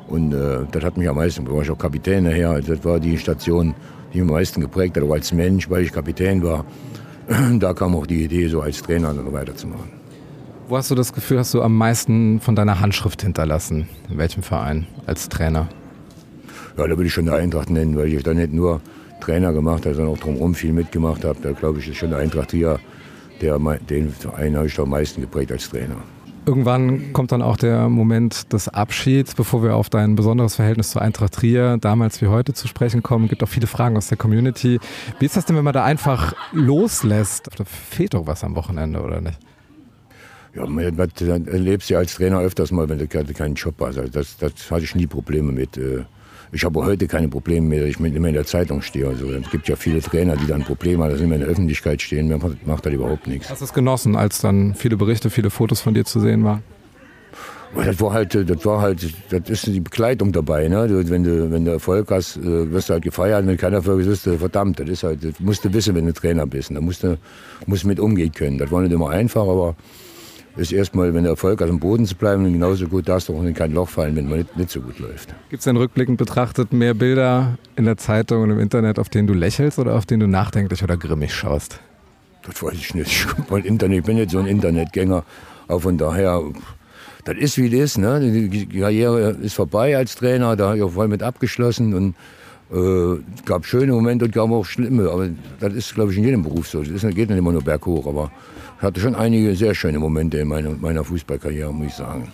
Und 0.07 0.34
äh, 0.34 0.60
das 0.72 0.84
hat 0.84 0.98
mich 0.98 1.10
am 1.10 1.16
meisten, 1.16 1.46
da 1.46 1.52
war 1.52 1.62
ich 1.64 1.72
auch 1.72 1.78
Kapitän 1.78 2.25
nachher. 2.25 2.52
Also 2.52 2.75
das 2.75 2.86
war 2.86 3.00
die 3.00 3.18
Station, 3.18 3.74
die 4.14 4.19
mich 4.19 4.30
am 4.30 4.36
meisten 4.36 4.62
geprägt 4.62 4.98
hat, 4.98 5.04
auch 5.04 5.14
als 5.14 5.31
Mensch, 5.34 5.69
weil 5.69 5.84
ich 5.84 5.92
Kapitän 5.92 6.44
war. 6.44 6.66
Da 7.60 7.74
kam 7.74 7.96
auch 7.96 8.06
die 8.06 8.25
Idee, 8.25 8.48
so 8.48 8.62
als 8.62 8.81
Trainer 8.81 9.14
dann 9.14 9.31
weiterzumachen. 9.31 10.00
Wo 10.71 10.77
hast 10.77 10.89
du 10.89 10.95
das 10.95 11.12
Gefühl, 11.12 11.38
hast 11.38 11.53
du 11.53 11.62
am 11.62 11.75
meisten 11.75 12.39
von 12.39 12.56
deiner 12.56 12.79
Handschrift 12.79 13.23
hinterlassen? 13.23 13.89
In 14.09 14.18
welchem 14.18 14.41
Verein 14.41 14.88
als 15.06 15.27
Trainer? 15.27 15.68
Ja, 16.77 16.88
da 16.88 16.91
würde 16.91 17.07
ich 17.07 17.13
schon 17.13 17.25
der 17.25 17.35
Eintracht 17.35 17.69
nennen, 17.69 17.97
weil 17.97 18.07
ich 18.07 18.23
da 18.23 18.33
nicht 18.33 18.53
nur 18.53 18.79
Trainer 19.19 19.51
gemacht 19.51 19.85
habe, 19.85 19.95
sondern 19.95 20.13
auch 20.13 20.18
drumherum 20.18 20.56
viel 20.56 20.71
mitgemacht 20.71 21.25
habe. 21.25 21.38
Da 21.41 21.51
glaube 21.51 21.79
ich, 21.79 21.89
ist 21.89 21.97
schon 21.97 22.12
der 22.12 22.19
Eintracht 22.19 22.51
hier, 22.51 22.79
der, 23.41 23.59
den 23.59 24.12
Verein 24.13 24.56
habe 24.56 24.68
ich 24.68 24.75
da 24.75 24.83
am 24.83 24.91
meisten 24.91 25.19
geprägt 25.19 25.51
als 25.51 25.69
Trainer. 25.69 25.97
Irgendwann 26.45 27.12
kommt 27.12 27.33
dann 27.33 27.41
auch 27.41 27.57
der 27.57 27.89
Moment 27.89 28.53
des 28.53 28.69
Abschieds, 28.69 29.35
bevor 29.35 29.63
wir 29.63 29.75
auf 29.75 29.89
dein 29.89 30.15
besonderes 30.15 30.56
Verhältnis 30.56 30.91
zur 30.91 31.01
Eintracht 31.01 31.33
Trier 31.33 31.79
damals 31.81 32.21
wie 32.21 32.27
heute 32.27 32.53
zu 32.53 32.69
sprechen 32.69 33.03
kommen. 33.03 33.25
Es 33.25 33.31
gibt 33.31 33.44
auch 33.44 33.50
viele 33.50 33.68
Fragen 33.68 33.97
aus 33.97 34.07
der 34.07 34.18
Community. 34.18 34.79
Wie 35.19 35.25
ist 35.25 35.35
das 35.35 35.44
denn, 35.44 35.57
wenn 35.57 35.65
man 35.65 35.73
da 35.73 35.83
einfach 35.83 36.33
loslässt? 36.53 37.50
Da 37.57 37.65
fehlt 37.65 38.13
doch 38.13 38.25
was 38.25 38.45
am 38.45 38.56
Wochenende, 38.56 39.01
oder 39.01 39.19
nicht? 39.19 39.38
Ja, 40.53 40.65
man 40.65 40.83
erlebst 40.83 41.89
ja 41.89 42.00
als 42.00 42.15
Trainer 42.15 42.42
öfters 42.42 42.71
mal, 42.71 42.89
wenn 42.89 43.00
du 43.00 43.07
keinen 43.07 43.56
Job 43.56 43.75
hast. 43.80 43.98
Also 43.98 44.12
das, 44.12 44.38
das 44.38 44.69
hatte 44.69 44.83
ich 44.83 44.95
nie 44.95 45.07
Probleme 45.07 45.51
mit. 45.51 45.77
äh, 45.77 46.03
Ich 46.51 46.65
habe 46.65 46.83
heute 46.83 47.07
keine 47.07 47.30
Probleme 47.30 47.65
mehr, 47.68 47.80
dass 47.81 47.89
ich 47.92 48.00
immer 48.00 48.27
in 48.27 48.33
der 48.33 48.45
Zeitung 48.45 48.81
stehe. 48.81 49.07
Also 49.07 49.31
es 49.31 49.50
gibt 49.50 49.69
ja 49.69 49.77
viele 49.77 50.01
Trainer, 50.01 50.36
die 50.36 50.48
dann 50.48 50.63
Probleme 50.63 51.03
haben, 51.03 51.12
dass 51.12 51.19
sie 51.19 51.25
immer 51.25 51.36
in 51.36 51.42
der 51.42 51.50
Öffentlichkeit 51.50 52.01
stehen. 52.01 52.27
Mir 52.27 52.38
macht, 52.38 52.68
macht 52.68 52.86
das 52.86 52.92
überhaupt 52.94 53.27
nichts. 53.27 53.50
Hast 53.50 53.62
du 53.62 53.65
es 53.65 53.74
genossen, 53.74 54.18
als 54.18 54.42
dann 54.42 54.75
viele 54.75 54.98
Berichte, 54.98 55.30
viele 55.30 55.50
Fotos 55.50 55.80
von 55.80 55.94
dir 55.94 56.03
zu 56.03 56.19
sehen 56.19 56.44
waren? 56.44 56.63
Das 57.74 58.01
war 58.01 58.12
halt, 58.12 58.36
das 58.36 58.65
war 58.65 58.81
halt, 58.81 59.13
das 59.30 59.50
ist 59.50 59.68
die 59.68 59.80
Begleitung 59.80 60.33
dabei. 60.33 60.68
Ne? 60.68 60.89
Wenn 61.09 61.24
du, 61.24 61.50
wenn 61.50 61.63
du 61.63 61.71
Erfolg 61.71 62.12
hast, 62.12 62.36
äh, 62.36 62.69
wirst 62.69 62.89
du 62.89 62.94
halt 62.95 63.04
gefeiert. 63.04 63.47
Wenn 63.47 63.56
keiner 63.56 63.77
Erfolg 63.77 64.06
ist, 64.06 64.24
verdammt, 64.24 64.81
das 64.81 64.89
ist 64.89 65.04
halt, 65.04 65.24
das 65.24 65.39
musst 65.39 65.63
du 65.63 65.71
wissen, 65.71 65.95
wenn 65.95 66.06
du 66.06 66.12
Trainer 66.12 66.45
bist. 66.45 66.69
Da 66.75 66.81
musst 66.81 67.04
du, 67.04 67.18
musst 67.68 67.83
du 67.83 67.88
mit 67.88 68.01
umgehen 68.01 68.33
können. 68.33 68.57
Das 68.57 68.69
war 68.71 68.81
nicht 68.81 68.92
immer 68.92 69.09
einfach, 69.09 69.44
aber 69.44 69.77
ist 70.56 70.74
erstmal, 70.74 71.13
wenn 71.13 71.24
du 71.24 71.30
Erfolg 71.30 71.62
hast, 71.62 71.69
am 71.69 71.80
Boden 71.80 72.06
zu 72.06 72.15
bleiben, 72.15 72.51
genauso 72.51 72.88
gut 72.88 73.07
darfst 73.07 73.30
du 73.30 73.38
auch 73.38 73.44
in 73.44 73.53
kein 73.53 73.74
Loch 73.74 73.89
fallen, 73.89 74.15
wenn 74.15 74.27
man 74.27 74.39
nicht, 74.39 74.57
nicht 74.57 74.69
so 74.69 74.81
gut 74.81 75.00
läuft. 75.00 75.33
Gibt 75.50 75.62
es 75.62 75.63
denn 75.65 75.77
rückblickend 75.77 76.18
betrachtet 76.18 76.74
mehr 76.74 76.94
Bilder 76.94 77.57
in 77.75 77.86
der 77.86 77.98
Zeitung 77.98 78.44
und 78.44 78.51
im 78.51 78.59
Internet, 78.59 79.00
auf 79.00 79.09
denen 79.09 79.27
du 79.27 79.33
lächelst 79.33 79.80
oder 79.80 79.95
auf 79.95 80.06
denen 80.06 80.21
du 80.21 80.27
nachdenklich 80.27 80.83
oder 80.83 80.98
grimmig 80.98 81.33
schaust? 81.33 81.80
Das 82.44 82.62
weiß 82.62 82.74
ich 82.74 82.94
nicht. 82.95 83.27
Ich, 83.57 83.65
Internet, 83.65 84.00
ich 84.00 84.06
bin 84.06 84.15
nicht 84.18 84.31
so 84.31 84.39
ein 84.39 84.48
Internetgänger. 84.48 85.24
Aber 85.68 85.80
von 85.80 85.98
daher, 85.98 86.42
das 87.25 87.38
ist 87.38 87.57
wie 87.57 87.69
das 87.69 87.92
ist. 87.92 87.97
Ne? 87.97 88.19
Die 88.19 88.68
Karriere 88.68 89.31
ist 89.42 89.54
vorbei 89.54 89.95
als 89.95 90.15
Trainer, 90.15 90.56
da 90.56 90.68
habe 90.68 90.77
ich 90.77 90.83
auch 90.83 90.92
voll 90.92 91.07
mit 91.07 91.24
abgeschlossen. 91.24 91.94
Und 91.94 92.15
äh, 92.71 93.13
es 93.35 93.45
gab 93.45 93.65
schöne 93.65 93.91
Momente 93.91 94.25
und 94.25 94.31
gab 94.31 94.50
auch 94.51 94.65
schlimme. 94.65 95.09
Aber 95.09 95.29
das 95.59 95.73
ist, 95.73 95.94
glaube 95.94 96.12
ich, 96.12 96.18
in 96.18 96.23
jedem 96.23 96.44
Beruf 96.44 96.68
so. 96.68 96.81
Das 96.81 96.89
ist, 96.89 97.15
geht 97.15 97.29
nicht 97.29 97.38
immer 97.38 97.51
nur 97.51 97.63
berghoch. 97.63 98.07
Aber 98.07 98.31
ich 98.77 98.83
hatte 98.83 99.00
schon 99.00 99.15
einige 99.15 99.56
sehr 99.56 99.75
schöne 99.75 100.00
Momente 100.00 100.39
in 100.39 100.47
meiner, 100.47 100.71
meiner 100.71 101.03
Fußballkarriere, 101.03 101.73
muss 101.73 101.88
ich 101.88 101.94
sagen. 101.94 102.31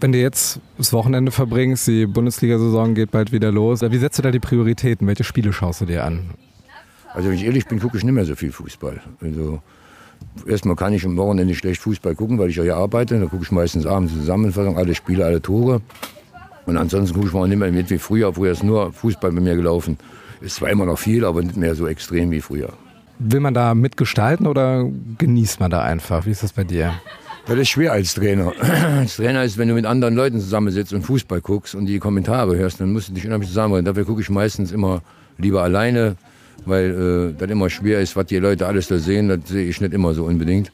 Wenn 0.00 0.12
du 0.12 0.18
jetzt 0.18 0.60
das 0.76 0.92
Wochenende 0.92 1.32
verbringst, 1.32 1.86
die 1.86 2.06
Bundesliga-Saison 2.06 2.94
geht 2.94 3.10
bald 3.10 3.32
wieder 3.32 3.50
los, 3.50 3.80
wie 3.80 3.96
setzt 3.96 4.18
du 4.18 4.22
da 4.22 4.30
die 4.30 4.40
Prioritäten? 4.40 5.06
Welche 5.06 5.24
Spiele 5.24 5.52
schaust 5.52 5.80
du 5.80 5.86
dir 5.86 6.04
an? 6.04 6.30
Also 7.14 7.30
wenn 7.30 7.36
ich 7.36 7.44
ehrlich 7.44 7.66
bin, 7.66 7.80
gucke 7.80 7.96
ich 7.96 8.04
nicht 8.04 8.12
mehr 8.12 8.26
so 8.26 8.34
viel 8.34 8.52
Fußball. 8.52 9.00
Also 9.22 9.62
erstmal 10.46 10.76
kann 10.76 10.92
ich 10.92 11.04
am 11.06 11.16
Wochenende 11.16 11.54
schlecht 11.54 11.80
Fußball 11.80 12.14
gucken, 12.14 12.38
weil 12.38 12.50
ich 12.50 12.56
ja 12.56 12.62
hier 12.62 12.76
arbeite. 12.76 13.18
Da 13.18 13.26
gucke 13.26 13.44
ich 13.44 13.50
meistens 13.50 13.86
abends 13.86 14.12
Zusammenfassung, 14.12 14.76
alle 14.76 14.94
Spiele, 14.94 15.24
alle 15.24 15.40
Tore. 15.40 15.80
Und 16.66 16.76
ansonsten 16.76 17.14
gucke 17.14 17.28
ich 17.28 17.32
mal 17.32 17.48
nicht 17.48 17.58
mehr 17.58 17.72
mit 17.72 17.90
wie 17.90 17.98
früher. 17.98 18.34
Früher 18.34 18.52
ist 18.52 18.64
nur 18.64 18.92
Fußball 18.92 19.32
bei 19.32 19.40
mir 19.40 19.54
gelaufen. 19.54 19.96
Ist 20.40 20.56
zwar 20.56 20.68
immer 20.68 20.84
noch 20.84 20.98
viel, 20.98 21.24
aber 21.24 21.42
nicht 21.42 21.56
mehr 21.56 21.74
so 21.74 21.86
extrem 21.86 22.30
wie 22.30 22.40
früher. 22.40 22.72
Will 23.18 23.40
man 23.40 23.54
da 23.54 23.74
mitgestalten 23.74 24.46
oder 24.46 24.84
genießt 25.16 25.60
man 25.60 25.70
da 25.70 25.82
einfach? 25.82 26.26
Wie 26.26 26.30
ist 26.30 26.42
das 26.42 26.52
bei 26.52 26.64
dir? 26.64 26.92
Das 27.46 27.56
ist 27.56 27.68
schwer 27.68 27.92
als 27.92 28.14
Trainer. 28.14 28.52
Als 28.98 29.16
Trainer 29.16 29.44
ist, 29.44 29.56
wenn 29.56 29.68
du 29.68 29.74
mit 29.74 29.86
anderen 29.86 30.16
Leuten 30.16 30.40
zusammensitzt 30.40 30.92
und 30.92 31.02
Fußball 31.02 31.40
guckst 31.40 31.76
und 31.76 31.86
die 31.86 32.00
Kommentare 32.00 32.56
hörst, 32.56 32.80
dann 32.80 32.92
musst 32.92 33.08
du 33.08 33.12
dich 33.12 33.24
unheimlich 33.24 33.48
zusammenbringen. 33.48 33.84
Dafür 33.84 34.04
gucke 34.04 34.20
ich 34.20 34.28
meistens 34.28 34.72
immer 34.72 35.00
lieber 35.38 35.62
alleine, 35.62 36.16
weil 36.64 37.30
äh, 37.30 37.38
das 37.38 37.48
immer 37.48 37.70
schwer 37.70 38.00
ist, 38.00 38.16
was 38.16 38.26
die 38.26 38.38
Leute 38.38 38.66
alles 38.66 38.88
da 38.88 38.98
sehen. 38.98 39.28
Das 39.28 39.38
sehe 39.46 39.68
ich 39.68 39.80
nicht 39.80 39.94
immer 39.94 40.12
so 40.12 40.24
unbedingt. 40.24 40.72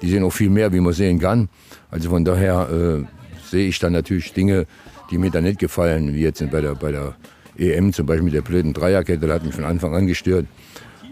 Die 0.00 0.08
sehen 0.08 0.24
auch 0.24 0.32
viel 0.32 0.48
mehr, 0.48 0.72
wie 0.72 0.80
man 0.80 0.94
sehen 0.94 1.18
kann. 1.18 1.50
Also 1.90 2.08
von 2.08 2.24
daher 2.24 2.68
äh, 2.70 3.04
sehe 3.50 3.68
ich 3.68 3.78
dann 3.78 3.92
natürlich 3.92 4.32
Dinge, 4.32 4.66
die 5.14 5.18
mir 5.18 5.30
dann 5.30 5.44
nicht 5.44 5.60
gefallen, 5.60 6.12
wie 6.12 6.22
jetzt 6.22 6.42
bei 6.50 6.60
der, 6.60 6.74
bei 6.74 6.90
der 6.90 7.14
EM 7.56 7.92
zum 7.92 8.04
Beispiel 8.04 8.24
mit 8.24 8.34
der 8.34 8.42
blöden 8.42 8.72
Dreierkette, 8.72 9.24
das 9.24 9.36
hat 9.36 9.44
mich 9.44 9.54
von 9.54 9.64
Anfang 9.64 9.94
an 9.94 10.08
gestört. 10.08 10.46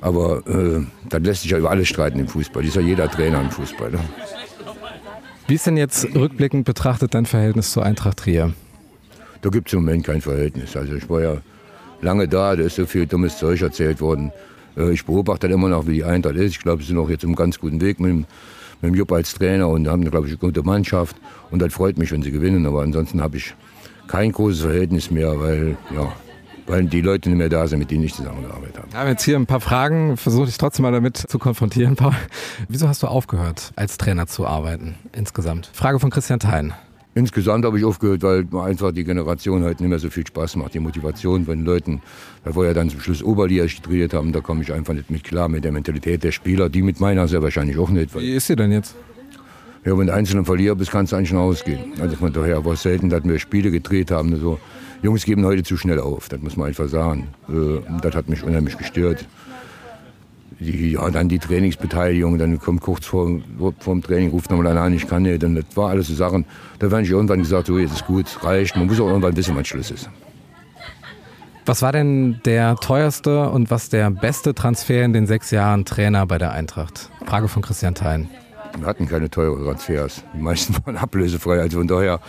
Aber 0.01 0.45
äh, 0.49 0.85
das 1.09 1.23
lässt 1.23 1.43
sich 1.43 1.53
ja 1.53 1.59
über 1.59 1.71
alles 1.71 1.87
streiten 1.87 2.19
im 2.19 2.27
Fußball. 2.27 2.63
Das 2.65 2.71
ist 2.71 2.75
ja 2.75 2.83
jeder 2.83 3.09
Trainer 3.09 3.41
im 3.41 3.51
Fußball. 3.53 3.93
Ne? 3.93 4.01
Wie 5.47 5.55
ist 5.55 5.69
denn 5.69 5.77
jetzt 5.77 6.13
rückblickend 6.17 6.65
betrachtet 6.65 7.15
dein 7.15 7.27
Verhältnis 7.27 7.71
zur 7.71 7.85
Eintracht 7.85 8.19
Trier? 8.19 8.53
Da 9.41 9.51
gibt 9.51 9.69
es 9.69 9.75
im 9.75 9.85
Moment 9.85 10.05
kein 10.05 10.21
Verhältnis. 10.21 10.77
Also 10.77 10.95
ich 10.95 11.09
war 11.09 11.23
ja 11.23 11.37
lange 12.01 12.27
da, 12.27 12.57
da 12.57 12.65
ist 12.65 12.75
so 12.75 12.87
viel 12.87 13.07
dummes 13.07 13.39
Zeug 13.39 13.63
erzählt 13.63 14.01
worden. 14.01 14.33
Äh, 14.77 14.91
Ich 14.91 15.05
beobachte 15.05 15.47
immer 15.47 15.69
noch, 15.69 15.87
wie 15.87 15.95
die 15.95 16.05
Eintracht 16.05 16.35
ist. 16.35 16.51
Ich 16.51 16.61
glaube, 16.61 16.83
sie 16.83 16.89
sind 16.89 16.99
auch 16.99 17.09
jetzt 17.09 17.23
im 17.23 17.37
ganz 17.37 17.61
guten 17.61 17.81
Weg 17.81 18.01
mit 18.01 18.11
dem, 18.11 18.19
mit 18.81 18.91
dem 18.91 18.95
Jupp 18.97 19.13
als 19.13 19.33
Trainer 19.35 19.69
und 19.69 19.87
haben, 19.87 20.03
glaube 20.11 20.27
ich, 20.27 20.33
eine 20.33 20.39
gute 20.39 20.65
Mannschaft. 20.65 21.15
Und 21.53 21.63
das 21.63 21.73
freut 21.73 21.99
mich, 21.99 22.11
wenn 22.11 22.23
sie 22.23 22.33
gewinnen. 22.33 22.67
Aber 22.67 22.83
ansonsten 22.83 23.23
habe 23.23 23.37
ich 23.37 23.55
kein 24.13 24.31
großes 24.31 24.61
Verhältnis 24.61 25.11
mehr, 25.11 25.41
weil, 25.41 25.75
ja, 25.95 26.13
weil 26.67 26.85
die 26.85 27.01
Leute 27.01 27.31
nicht 27.31 27.39
mehr 27.39 27.49
da 27.49 27.67
sind, 27.67 27.79
mit 27.79 27.91
denen 27.91 28.05
ich 28.05 28.13
zusammengearbeitet 28.13 28.77
habe. 28.77 28.93
Wir 28.93 29.01
haben 29.01 29.09
jetzt 29.09 29.25
hier 29.25 29.37
ein 29.37 29.47
paar 29.47 29.61
Fragen, 29.61 30.19
versuche 30.19 30.51
ich 30.51 30.59
trotzdem 30.59 30.83
mal 30.83 30.93
damit 30.93 31.17
zu 31.17 31.39
konfrontieren, 31.39 31.97
Paul. 31.97 32.13
Wieso 32.69 32.89
hast 32.89 33.03
du 33.03 33.07
aufgehört, 33.07 33.73
als 33.75 33.97
Trainer 33.97 34.27
zu 34.27 34.47
arbeiten 34.47 34.97
insgesamt? 35.13 35.71
Frage 35.73 35.99
von 35.99 36.11
Christian 36.11 36.41
Thein. 36.41 36.75
Insgesamt 37.15 37.65
habe 37.65 37.79
ich 37.79 37.87
aufgehört, 37.87 38.23
weil 38.23 38.47
einfach 38.61 38.93
die 38.93 39.05
Generation 39.05 39.65
heute 39.65 39.83
nicht 39.83 39.91
mehr 39.91 39.99
so 39.99 40.11
viel 40.11 40.27
Spaß 40.27 40.57
macht. 40.57 40.75
Die 40.75 40.81
Motivation 40.81 41.47
von 41.47 41.57
den 41.59 41.65
Leuten, 41.65 42.03
da 42.45 42.55
wir 42.55 42.67
ja 42.67 42.75
dann 42.75 42.91
zum 42.91 43.01
Schluss 43.01 43.23
Oberliga 43.23 43.65
trainiert 43.67 44.13
haben, 44.13 44.33
da 44.33 44.41
komme 44.41 44.63
ich 44.63 44.75
einfach 44.75 44.93
nicht 44.93 45.11
mit 45.11 45.25
klar 45.25 45.49
mit 45.49 45.65
der 45.65 45.73
Mentalität 45.73 46.23
der 46.23 46.33
Spieler, 46.33 46.69
die 46.69 46.83
mit 46.83 47.01
meiner 47.01 47.29
sehr 47.29 47.43
wahrscheinlich 47.43 47.79
auch 47.79 47.89
nicht. 47.89 48.15
Wie 48.15 48.35
ist 48.35 48.47
sie 48.47 48.57
denn 48.57 48.73
jetzt? 48.73 48.95
Ja, 49.85 49.99
wenn 49.99 50.07
du 50.07 50.15
einzelnen 50.15 50.45
Verlierer 50.45 50.77
bist, 50.77 50.93
kannst 50.93 51.13
du 51.13 51.17
eigentlich 51.17 51.33
nach 51.33 51.41
Hause 51.41 51.65
gehen. 51.65 51.93
Also 52.01 52.17
von 52.17 52.33
daher 52.33 52.65
war 52.65 52.75
es 52.75 52.83
selten, 52.83 53.11
dass 53.11 53.25
wir 53.25 53.39
Spiele 53.39 53.71
gedreht 53.71 54.11
haben. 54.11 54.35
So. 54.37 54.59
Jungs 55.03 55.25
geben 55.25 55.45
heute 55.45 55.65
zu 55.65 55.77
schnell 55.77 55.99
auf, 55.99 56.29
das 56.29 56.41
muss 56.41 56.57
man 56.57 56.69
einfach 56.69 56.89
sagen. 56.89 57.29
Äh, 57.49 57.81
das 58.01 58.15
hat 58.15 58.29
mich 58.29 58.45
unheimlich 58.45 58.79
gestört. 58.79 59.27
Die, 60.61 60.93
ja, 60.93 61.11
dann 61.11 61.29
die 61.29 61.41
Trainingsbeteiligung, 61.41 62.39
dann 62.39 62.61
kommt 62.61 62.83
kurz 62.83 63.07
vor, 63.07 63.41
vor 63.59 63.95
dem 63.95 64.03
Training, 64.03 64.31
ruft 64.31 64.53
nochmal 64.53 64.79
an, 64.79 64.95
ich 64.95 65.09
kann 65.09 65.23
nicht. 65.23 65.43
Und 65.43 65.57
das 65.57 65.65
war 65.75 65.91
alles 65.91 66.07
so 66.07 66.15
Sachen. 66.15 66.45
Da 66.79 66.89
habe 66.89 67.03
ich 67.03 67.11
irgendwann 67.11 67.41
gesagt, 67.41 67.67
so, 67.67 67.79
jetzt 67.79 67.95
ist 67.95 68.07
gut, 68.07 68.27
reicht. 68.45 68.77
Man 68.77 68.87
muss 68.87 69.01
auch 69.01 69.09
irgendwann 69.09 69.37
wissen, 69.37 69.57
wann 69.57 69.65
Schluss 69.65 69.91
ist. 69.91 70.09
Was 71.67 71.83
war 71.83 71.91
denn 71.91 72.41
der 72.45 72.77
teuerste 72.77 73.49
und 73.51 73.71
was 73.73 73.89
der 73.89 74.11
beste 74.11 74.55
Transfer 74.55 75.05
in 75.05 75.13
den 75.13 75.27
sechs 75.27 75.51
Jahren 75.51 75.85
Trainer 75.85 76.27
bei 76.27 76.39
der 76.39 76.53
Eintracht? 76.53 77.11
Frage 77.27 77.49
von 77.49 77.63
Christian 77.63 77.97
Thein. 77.97 78.29
Wir 78.79 78.87
hatten 78.87 79.07
keine 79.07 79.31
teuren 79.31 79.65
Transfers. 79.65 80.23
Die 80.35 80.41
meisten 80.41 80.75
waren 80.85 80.97
ablösefrei. 80.97 81.61
Also 81.61 81.79
von 81.79 81.89
daher, 81.89 82.21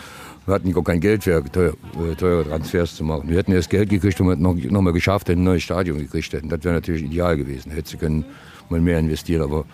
wir 0.46 0.54
hatten 0.54 0.72
gar 0.72 0.84
kein 0.84 1.00
Geld 1.00 1.24
für 1.24 1.38
äh, 1.38 2.14
teure 2.16 2.44
Transfers 2.44 2.96
zu 2.96 3.04
machen. 3.04 3.28
Wir 3.28 3.38
hätten 3.38 3.52
erst 3.52 3.70
Geld 3.70 3.88
gekriegt 3.88 4.20
und 4.20 4.26
wir 4.26 4.32
hätten 4.32 4.42
noch, 4.42 4.54
noch 4.54 4.82
mal 4.82 4.92
geschafft, 4.92 5.28
hätten 5.28 5.40
ein 5.40 5.44
neues 5.44 5.62
Stadion 5.62 5.98
gekriegt 5.98 6.32
hätten. 6.32 6.48
Das 6.48 6.62
wäre 6.64 6.74
natürlich 6.74 7.02
ideal 7.02 7.36
gewesen. 7.36 7.72
Hätte 7.72 7.90
sie 7.90 7.96
können 7.96 8.24
mal 8.68 8.80
mehr 8.80 8.98
investieren. 8.98 9.42
Aber 9.42 9.64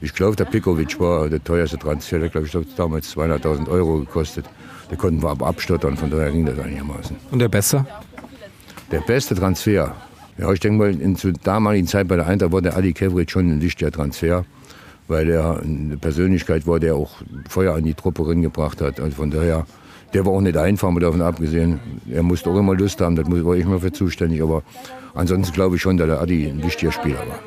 ich 0.00 0.14
glaube, 0.14 0.36
der 0.36 0.44
Pikovic 0.44 0.98
war 1.00 1.28
der 1.28 1.42
teuerste 1.42 1.78
Transfer. 1.78 2.18
Der 2.18 2.28
glaube 2.28 2.46
ich 2.46 2.54
hat 2.54 2.66
damals 2.76 3.16
200.000 3.16 3.68
Euro 3.68 4.00
gekostet. 4.00 4.46
Der 4.90 4.98
konnten 4.98 5.22
wir 5.22 5.30
aber 5.30 5.46
abstottern. 5.46 5.96
Von 5.96 6.10
daher 6.10 6.30
ging 6.30 6.46
das 6.46 6.58
einigermaßen. 6.58 7.16
Und 7.30 7.38
der 7.38 7.48
beste? 7.48 7.86
Der 8.90 9.00
beste 9.00 9.34
Transfer. 9.34 9.94
Ja, 10.36 10.52
ich 10.52 10.60
denke 10.60 10.78
mal, 10.78 11.00
in 11.00 11.16
zur 11.16 11.32
damaligen 11.32 11.86
Zeit 11.86 12.08
bei 12.08 12.16
der 12.16 12.26
Eintracht 12.26 12.52
war 12.52 12.62
der 12.62 12.76
Adi 12.76 12.92
Kevric 12.92 13.30
schon 13.30 13.50
ein 13.50 13.60
wichtiger 13.60 13.90
Transfer, 13.90 14.44
weil 15.10 15.28
er 15.28 15.60
eine 15.60 15.96
Persönlichkeit 15.96 16.66
war, 16.66 16.80
der 16.80 16.94
auch 16.94 17.10
Feuer 17.48 17.74
an 17.74 17.84
die 17.84 17.94
Truppe 17.94 18.26
reingebracht 18.26 18.80
hat. 18.80 19.00
Also 19.00 19.16
von 19.16 19.30
daher, 19.30 19.66
der 20.14 20.24
war 20.24 20.32
auch 20.32 20.40
nicht 20.40 20.56
einfach, 20.56 20.90
mal 20.90 21.00
davon 21.00 21.20
abgesehen. 21.20 21.80
Er 22.08 22.22
musste 22.22 22.48
auch 22.50 22.56
immer 22.56 22.74
Lust 22.74 23.00
haben, 23.00 23.16
das 23.16 23.26
war 23.28 23.54
ich 23.54 23.66
mal 23.66 23.80
für 23.80 23.92
zuständig. 23.92 24.42
Aber 24.42 24.62
ansonsten 25.14 25.52
glaube 25.52 25.76
ich 25.76 25.82
schon, 25.82 25.96
dass 25.96 26.06
der 26.06 26.20
Adi 26.20 26.46
ein 26.46 26.62
wichtiger 26.62 26.92
Spieler 26.92 27.18
war. 27.18 27.38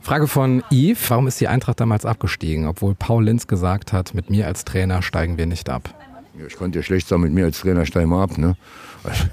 Frage 0.00 0.26
von 0.26 0.62
Yves. 0.70 1.10
Warum 1.10 1.26
ist 1.26 1.40
die 1.40 1.48
Eintracht 1.48 1.80
damals 1.80 2.06
abgestiegen, 2.06 2.66
obwohl 2.66 2.94
Paul 2.94 3.24
Linz 3.24 3.46
gesagt 3.46 3.92
hat, 3.92 4.14
mit 4.14 4.30
mir 4.30 4.46
als 4.46 4.64
Trainer 4.64 5.02
steigen 5.02 5.36
wir 5.36 5.46
nicht 5.46 5.68
ab? 5.68 5.92
Ja, 6.38 6.46
ich 6.46 6.56
konnte 6.56 6.78
ja 6.78 6.82
schlecht 6.82 7.08
sagen, 7.08 7.22
mit 7.22 7.32
mir 7.32 7.44
als 7.44 7.60
Trainer 7.60 7.84
steigen 7.86 8.10
wir 8.10 8.20
ab. 8.22 8.38
Ne? 8.38 8.56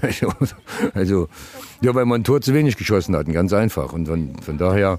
Also, 0.02 0.32
also, 0.94 1.28
ja, 1.80 1.94
weil 1.94 2.04
man 2.06 2.20
ein 2.20 2.24
Tor 2.24 2.40
zu 2.40 2.54
wenig 2.54 2.76
geschossen 2.76 3.14
hatten, 3.16 3.32
ganz 3.32 3.52
einfach. 3.52 3.92
Und 3.92 4.06
von, 4.06 4.36
von 4.40 4.58
daher, 4.58 4.98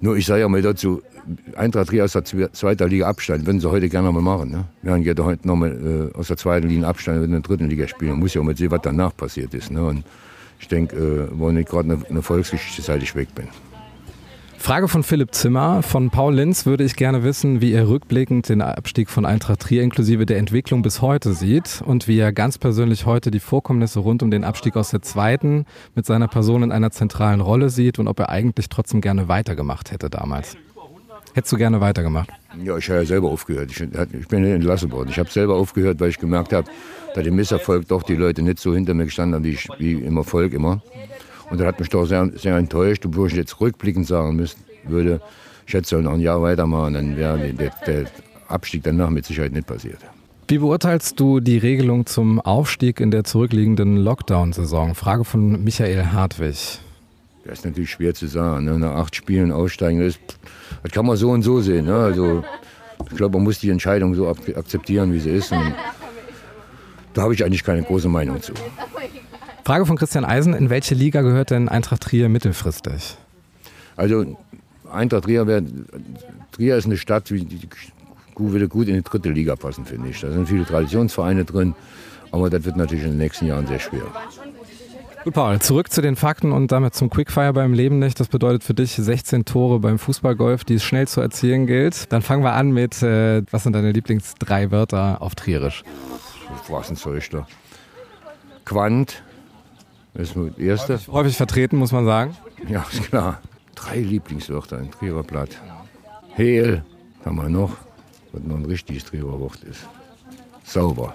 nur 0.00 0.16
ich 0.16 0.26
sage 0.26 0.40
ja 0.40 0.48
mal 0.48 0.62
dazu, 0.62 1.02
Eintracht 1.56 1.88
Trier 1.88 2.04
aus 2.04 2.12
der 2.12 2.24
Zwe- 2.24 2.50
zweiter 2.52 2.88
Liga 2.88 3.06
absteigen, 3.08 3.44
würden 3.46 3.60
sie 3.60 3.70
heute 3.70 3.88
gerne 3.88 4.10
mal 4.10 4.22
machen. 4.22 4.50
Ne? 4.50 4.64
Wir 4.82 4.92
haben 4.92 5.02
ja 5.02 5.14
heute 5.18 5.46
nochmal 5.46 6.10
äh, 6.14 6.16
aus 6.16 6.28
der 6.28 6.36
zweiten 6.36 6.68
Liga 6.68 6.88
absteigen, 6.88 7.24
in 7.24 7.32
der 7.32 7.40
dritten 7.40 7.68
Liga 7.68 7.86
spielen. 7.86 8.12
Man 8.12 8.20
muss 8.20 8.32
ja 8.34 8.40
auch 8.40 8.44
mal 8.46 8.56
sehen, 8.56 8.70
was 8.70 8.80
danach 8.82 9.14
passiert 9.16 9.52
ist. 9.52 9.70
Ne? 9.70 9.84
Und 9.84 10.04
ich 10.60 10.68
denke, 10.68 10.96
äh, 10.96 11.38
war 11.40 11.52
nicht 11.52 11.68
gerade 11.68 11.92
eine, 11.92 12.06
eine 12.08 12.22
Volksgeschichte, 12.22 12.80
seit 12.82 13.02
ich 13.02 13.14
weg 13.14 13.28
bin. 13.34 13.48
Frage 14.58 14.88
von 14.88 15.02
Philipp 15.02 15.34
Zimmer. 15.34 15.82
Von 15.82 16.10
Paul 16.10 16.34
Linz 16.34 16.66
würde 16.66 16.84
ich 16.84 16.96
gerne 16.96 17.22
wissen, 17.22 17.60
wie 17.60 17.72
er 17.72 17.88
rückblickend 17.88 18.48
den 18.48 18.60
Abstieg 18.60 19.08
von 19.08 19.24
Eintracht 19.24 19.60
Trier 19.60 19.82
inklusive 19.82 20.26
der 20.26 20.36
Entwicklung 20.36 20.82
bis 20.82 21.00
heute 21.00 21.32
sieht 21.32 21.80
und 21.86 22.08
wie 22.08 22.18
er 22.18 22.32
ganz 22.32 22.58
persönlich 22.58 23.06
heute 23.06 23.30
die 23.30 23.40
Vorkommnisse 23.40 24.00
rund 24.00 24.22
um 24.22 24.30
den 24.30 24.44
Abstieg 24.44 24.76
aus 24.76 24.90
der 24.90 25.00
zweiten 25.00 25.64
mit 25.94 26.04
seiner 26.04 26.28
Person 26.28 26.64
in 26.64 26.72
einer 26.72 26.90
zentralen 26.90 27.40
Rolle 27.40 27.70
sieht 27.70 27.98
und 27.98 28.08
ob 28.08 28.18
er 28.18 28.28
eigentlich 28.28 28.68
trotzdem 28.68 29.00
gerne 29.00 29.28
weitergemacht 29.28 29.90
hätte 29.92 30.10
damals. 30.10 30.56
Hättest 31.34 31.52
du 31.52 31.56
gerne 31.56 31.80
weitergemacht? 31.80 32.28
Ja, 32.62 32.76
ich 32.76 32.88
habe 32.90 33.00
ja 33.00 33.06
selber 33.06 33.30
aufgehört. 33.30 33.70
Ich, 33.70 33.80
ich 33.80 34.28
bin 34.28 34.44
entlassen 34.44 34.90
worden. 34.90 35.10
Ich 35.10 35.18
habe 35.18 35.30
selber 35.30 35.54
aufgehört, 35.54 36.00
weil 36.00 36.10
ich 36.10 36.18
gemerkt 36.18 36.52
habe, 36.52 36.68
dass 37.14 37.26
im 37.26 37.36
Misserfolg 37.36 37.86
doch 37.88 38.02
die 38.02 38.16
Leute 38.16 38.42
nicht 38.42 38.58
so 38.58 38.74
hinter 38.74 38.92
mir 38.94 39.04
gestanden 39.04 39.36
haben, 39.36 39.44
wie, 39.44 39.52
ich, 39.52 39.68
wie 39.78 39.92
im 39.92 40.16
Erfolg 40.16 40.52
immer. 40.52 40.82
Und 41.50 41.58
das 41.58 41.66
hat 41.66 41.80
mich 41.80 41.88
doch 41.88 42.04
sehr, 42.04 42.30
sehr 42.36 42.56
enttäuscht, 42.56 43.04
obwohl 43.06 43.28
ich 43.28 43.34
jetzt 43.34 43.60
rückblickend 43.60 44.06
sagen 44.06 44.36
müsste, 44.36 44.60
würde, 44.84 45.20
ich 45.66 45.74
hätte 45.74 45.88
so 45.88 45.98
noch 45.98 46.12
ein 46.12 46.20
Jahr 46.20 46.42
weitermachen, 46.42 46.94
dann 46.94 47.16
wäre 47.16 47.38
der, 47.52 47.70
der 47.86 48.04
Abstieg 48.48 48.82
danach 48.82 49.10
mit 49.10 49.24
Sicherheit 49.26 49.52
nicht 49.52 49.66
passiert. 49.66 49.98
Wie 50.48 50.58
beurteilst 50.58 51.20
du 51.20 51.40
die 51.40 51.58
Regelung 51.58 52.06
zum 52.06 52.40
Aufstieg 52.40 53.00
in 53.00 53.10
der 53.10 53.24
zurückliegenden 53.24 53.98
Lockdown-Saison? 53.98 54.94
Frage 54.94 55.24
von 55.24 55.62
Michael 55.62 56.06
Hartwig. 56.06 56.80
Das 57.44 57.58
ist 57.58 57.64
natürlich 57.64 57.90
schwer 57.90 58.14
zu 58.14 58.26
sagen. 58.26 58.64
Ne? 58.64 58.78
Nach 58.78 58.94
acht 58.96 59.14
Spielen 59.14 59.52
aussteigen, 59.52 60.00
das, 60.00 60.18
das 60.82 60.92
kann 60.92 61.04
man 61.04 61.16
so 61.16 61.30
und 61.30 61.42
so 61.42 61.60
sehen. 61.60 61.84
Ne? 61.86 61.94
Also, 61.94 62.44
ich 63.10 63.16
glaube, 63.16 63.36
man 63.36 63.44
muss 63.44 63.58
die 63.58 63.70
Entscheidung 63.70 64.14
so 64.14 64.28
ak- 64.28 64.56
akzeptieren, 64.56 65.12
wie 65.12 65.18
sie 65.18 65.30
ist. 65.30 65.52
Und 65.52 65.74
da 67.12 67.22
habe 67.22 67.34
ich 67.34 67.44
eigentlich 67.44 67.62
keine 67.64 67.82
große 67.82 68.08
Meinung 68.08 68.40
zu. 68.40 68.52
Frage 69.68 69.84
von 69.84 69.98
Christian 69.98 70.24
Eisen. 70.24 70.54
In 70.54 70.70
welche 70.70 70.94
Liga 70.94 71.20
gehört 71.20 71.50
denn 71.50 71.68
Eintracht 71.68 72.04
Trier 72.04 72.30
mittelfristig? 72.30 73.18
Also 73.96 74.24
Eintracht 74.90 75.24
Trier, 75.24 75.46
wär, 75.46 75.62
Trier 76.52 76.78
ist 76.78 76.86
eine 76.86 76.96
Stadt, 76.96 77.28
die, 77.28 77.44
die 77.44 77.68
würde 78.38 78.66
gut 78.66 78.88
in 78.88 78.94
die 78.94 79.02
dritte 79.02 79.28
Liga 79.28 79.56
passen, 79.56 79.84
finde 79.84 80.08
ich. 80.08 80.22
Da 80.22 80.30
sind 80.30 80.48
viele 80.48 80.64
Traditionsvereine 80.64 81.44
drin, 81.44 81.74
aber 82.30 82.48
das 82.48 82.64
wird 82.64 82.78
natürlich 82.78 83.04
in 83.04 83.10
den 83.10 83.18
nächsten 83.18 83.44
Jahren 83.44 83.66
sehr 83.66 83.78
schwer. 83.78 84.04
Gut, 85.24 85.34
Paul, 85.34 85.58
zurück 85.58 85.92
zu 85.92 86.00
den 86.00 86.16
Fakten 86.16 86.50
und 86.50 86.72
damit 86.72 86.94
zum 86.94 87.10
Quickfire 87.10 87.52
beim 87.52 87.74
Leben 87.74 87.98
nicht. 87.98 88.18
Das 88.20 88.28
bedeutet 88.28 88.64
für 88.64 88.72
dich 88.72 88.92
16 88.92 89.44
Tore 89.44 89.80
beim 89.80 89.98
Fußballgolf, 89.98 90.64
die 90.64 90.76
es 90.76 90.82
schnell 90.82 91.06
zu 91.06 91.20
erzielen 91.20 91.66
gilt. 91.66 92.10
Dann 92.10 92.22
fangen 92.22 92.42
wir 92.42 92.54
an 92.54 92.70
mit, 92.70 93.02
äh, 93.02 93.42
was 93.50 93.64
sind 93.64 93.74
deine 93.74 93.92
Lieblings 93.92 94.32
drei 94.38 94.70
Wörter 94.70 95.20
auf 95.20 95.34
Trierisch? 95.34 95.84
Was 96.70 96.88
ein 96.88 96.96
da. 97.30 97.46
Quant, 98.64 99.22
das 100.14 100.28
ist 100.30 100.36
das 100.36 100.58
erste. 100.58 101.00
Häufig 101.12 101.36
vertreten, 101.36 101.76
muss 101.76 101.92
man 101.92 102.04
sagen. 102.04 102.36
Ja, 102.68 102.84
ist 102.90 103.04
klar. 103.04 103.40
Drei 103.74 103.98
Lieblingswörter, 104.00 104.78
ein 104.78 104.90
Trierer 104.90 105.22
Blatt. 105.22 105.50
Hehl 106.34 106.82
haben 107.24 107.36
wir 107.36 107.48
noch, 107.48 107.76
was 108.32 108.42
noch 108.42 108.56
ein 108.56 108.64
richtiges 108.64 109.04
Trierer 109.04 109.38
Wort 109.40 109.62
ist. 109.64 109.86
Sauber, 110.64 111.14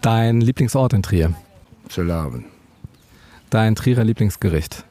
Dein 0.00 0.40
Lieblingsort 0.40 0.92
in 0.92 1.02
Trier? 1.02 1.34
Zelaven, 1.88 2.44
Dein 3.50 3.74
Trierer 3.74 4.04
Lieblingsgericht? 4.04 4.84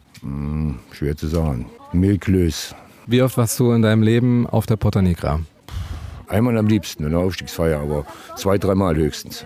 schwer 0.91 1.15
zu 1.15 1.27
sagen. 1.27 1.69
Milklös, 1.93 2.73
Wie 3.05 3.21
oft 3.21 3.37
warst 3.37 3.59
du 3.59 3.71
in 3.71 3.81
deinem 3.81 4.01
Leben 4.01 4.47
auf 4.47 4.65
der 4.65 4.75
Porta 4.77 5.01
Nigra? 5.01 5.39
einmal 6.27 6.57
am 6.57 6.67
liebsten, 6.67 7.05
in 7.05 7.11
der 7.11 7.19
Aufstiegsfeier, 7.19 7.79
aber 7.79 8.05
zwei, 8.35 8.57
dreimal 8.57 8.95
höchstens. 8.97 9.45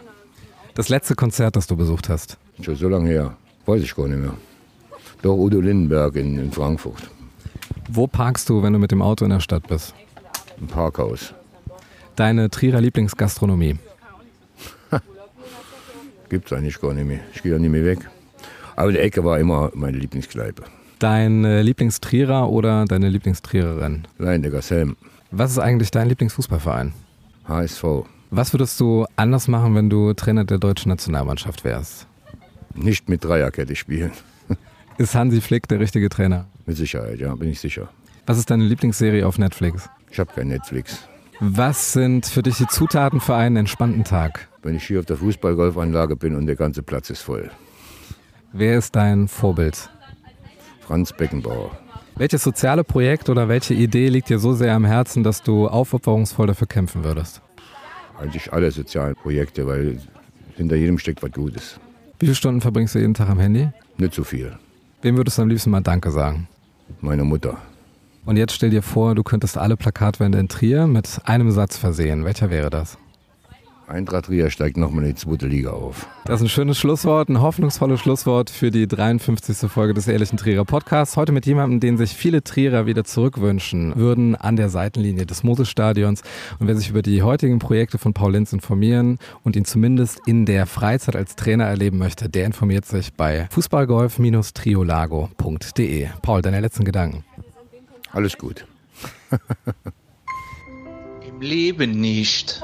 Das 0.73 0.89
letzte 0.89 1.13
Konzert, 1.15 1.55
das 1.55 1.67
du 1.67 1.75
besucht 1.75 2.09
hast? 2.09 2.37
Schon 2.61 2.75
so 2.75 2.87
lange 2.89 3.09
her, 3.09 3.35
weiß 3.65 3.81
ich 3.81 3.95
gar 3.95 4.07
nicht 4.07 4.19
mehr. 4.21 4.33
Doch 5.21 5.35
Udo 5.35 5.59
Lindenberg 5.61 6.15
in, 6.15 6.37
in 6.37 6.51
Frankfurt, 6.51 7.09
Wo 7.89 8.07
parkst 8.07 8.49
du, 8.49 8.61
wenn 8.63 8.73
du 8.73 8.79
mit 8.79 8.91
dem 8.91 9.01
Auto 9.01 9.25
in 9.25 9.31
der 9.31 9.39
Stadt 9.39 9.67
bist? 9.67 9.93
im 10.59 10.67
Parkhaus. 10.67 11.33
Deine 12.15 12.49
Trierer 12.51 12.81
Lieblingsgastronomie? 12.81 13.77
Gibt's 16.29 16.53
eigentlich 16.53 16.79
gar 16.79 16.93
nicht 16.93 17.07
mehr. 17.07 17.19
Ich 17.33 17.41
gehe 17.41 17.51
ja 17.53 17.59
nicht 17.59 17.71
mehr 17.71 17.83
weg. 17.83 18.09
Aber 18.75 18.91
die 18.91 18.99
Ecke 18.99 19.23
war 19.23 19.39
immer 19.39 19.71
meine 19.73 19.97
Lieblingskneipe. 19.97 20.63
Dein 20.99 21.43
äh, 21.45 21.61
Lieblingstrierer 21.63 22.49
oder 22.49 22.85
deine 22.85 23.09
Lieblingstriererin? 23.09 24.07
Leindecker 24.19 24.61
Helm, 24.61 24.95
Was 25.31 25.51
ist 25.51 25.57
eigentlich 25.59 25.89
dein 25.91 26.07
Lieblingsfußballverein? 26.09 26.93
HSV. 27.47 27.83
Was 28.29 28.53
würdest 28.53 28.79
du 28.79 29.05
anders 29.15 29.47
machen, 29.47 29.73
wenn 29.75 29.89
du 29.89 30.13
Trainer 30.13 30.45
der 30.45 30.59
deutschen 30.59 30.89
Nationalmannschaft 30.89 31.63
wärst? 31.63 32.05
Nicht 32.75 33.09
mit 33.09 33.23
Dreierkette 33.23 33.75
spielen. 33.75 34.11
Ist 34.97 35.15
Hansi 35.15 35.41
Flick 35.41 35.67
der 35.67 35.79
richtige 35.79 36.09
Trainer? 36.09 36.47
Mit 36.65 36.77
Sicherheit, 36.77 37.19
ja, 37.19 37.33
bin 37.35 37.49
ich 37.49 37.59
sicher. 37.59 37.89
Was 38.25 38.37
ist 38.37 38.51
deine 38.51 38.63
Lieblingsserie 38.63 39.25
auf 39.25 39.37
Netflix? 39.37 39.89
Ich 40.11 40.19
habe 40.19 40.31
kein 40.33 40.47
Netflix. 40.47 41.07
Was 41.39 41.93
sind 41.93 42.27
für 42.27 42.43
dich 42.43 42.57
die 42.57 42.67
Zutaten 42.67 43.19
für 43.19 43.35
einen 43.35 43.55
entspannten 43.55 44.03
Tag? 44.03 44.47
Wenn 44.61 44.75
ich 44.75 44.83
hier 44.83 44.99
auf 44.99 45.05
der 45.05 45.17
Fußballgolfanlage 45.17 46.15
bin 46.15 46.35
und 46.35 46.45
der 46.45 46.55
ganze 46.55 46.83
Platz 46.83 47.09
ist 47.09 47.21
voll. 47.21 47.49
Wer 48.53 48.77
ist 48.77 48.95
dein 48.95 49.27
Vorbild? 49.27 49.89
Franz 50.81 51.13
Beckenbauer. 51.13 51.71
Welches 52.15 52.43
soziale 52.43 52.83
Projekt 52.83 53.29
oder 53.29 53.47
welche 53.47 53.73
Idee 53.73 54.09
liegt 54.09 54.29
dir 54.29 54.37
so 54.37 54.53
sehr 54.53 54.75
am 54.75 54.85
Herzen, 54.85 55.23
dass 55.23 55.41
du 55.41 55.67
aufopferungsvoll 55.67 56.47
dafür 56.47 56.67
kämpfen 56.67 57.03
würdest? 57.03 57.41
Eigentlich 58.19 58.53
alle 58.53 58.69
sozialen 58.69 59.15
Projekte, 59.15 59.65
weil 59.65 59.99
hinter 60.57 60.75
jedem 60.75 60.99
steckt 60.99 61.23
was 61.23 61.31
Gutes. 61.31 61.79
Wie 62.21 62.27
viele 62.27 62.35
Stunden 62.35 62.61
verbringst 62.61 62.93
du 62.93 62.99
jeden 62.99 63.15
Tag 63.15 63.29
am 63.29 63.39
Handy? 63.39 63.69
Nicht 63.97 64.13
zu 64.13 64.23
viel. 64.23 64.55
Wem 65.01 65.17
würdest 65.17 65.39
du 65.39 65.41
am 65.41 65.47
liebsten 65.47 65.71
mal 65.71 65.81
Danke 65.81 66.11
sagen? 66.11 66.47
Meine 66.99 67.23
Mutter. 67.23 67.57
Und 68.27 68.37
jetzt 68.37 68.53
stell 68.53 68.69
dir 68.69 68.83
vor, 68.83 69.15
du 69.15 69.23
könntest 69.23 69.57
alle 69.57 69.75
Plakatwände 69.75 70.37
in 70.37 70.47
Trier 70.47 70.85
mit 70.85 71.19
einem 71.25 71.49
Satz 71.49 71.77
versehen. 71.77 72.23
Welcher 72.23 72.51
wäre 72.51 72.69
das? 72.69 72.99
Eintracht 73.91 74.25
Trier 74.25 74.49
steigt 74.49 74.77
nochmal 74.77 75.03
in 75.03 75.11
die 75.11 75.15
zweite 75.15 75.47
Liga 75.47 75.71
auf. 75.71 76.07
Das 76.25 76.39
ist 76.39 76.45
ein 76.45 76.49
schönes 76.49 76.79
Schlusswort, 76.79 77.29
ein 77.29 77.41
hoffnungsvolles 77.41 77.99
Schlusswort 77.99 78.49
für 78.49 78.71
die 78.71 78.87
53. 78.87 79.69
Folge 79.69 79.93
des 79.93 80.07
Ehrlichen 80.07 80.37
Trierer 80.37 80.65
Podcasts. 80.65 81.17
Heute 81.17 81.31
mit 81.31 81.45
jemandem, 81.45 81.79
den 81.79 81.97
sich 81.97 82.13
viele 82.13 82.43
Trierer 82.43 82.85
wieder 82.85 83.03
zurückwünschen 83.03 83.95
würden 83.95 84.35
an 84.35 84.55
der 84.55 84.69
Seitenlinie 84.69 85.25
des 85.25 85.43
Moses-Stadions. 85.43 86.21
Und 86.59 86.67
wer 86.67 86.75
sich 86.75 86.89
über 86.89 87.01
die 87.01 87.21
heutigen 87.21 87.59
Projekte 87.59 87.97
von 87.97 88.13
Paul 88.13 88.31
Linz 88.31 88.53
informieren 88.53 89.19
und 89.43 89.55
ihn 89.55 89.65
zumindest 89.65 90.21
in 90.25 90.45
der 90.45 90.67
Freizeit 90.67 91.17
als 91.17 91.35
Trainer 91.35 91.65
erleben 91.65 91.97
möchte, 91.97 92.29
der 92.29 92.45
informiert 92.45 92.85
sich 92.85 93.13
bei 93.13 93.49
fußballgolf-triolago.de. 93.51 96.07
Paul, 96.21 96.41
deine 96.41 96.61
letzten 96.61 96.85
Gedanken. 96.85 97.25
Alles 98.11 98.37
gut. 98.37 98.65
Im 101.27 101.41
Leben 101.41 101.99
nicht. 101.99 102.63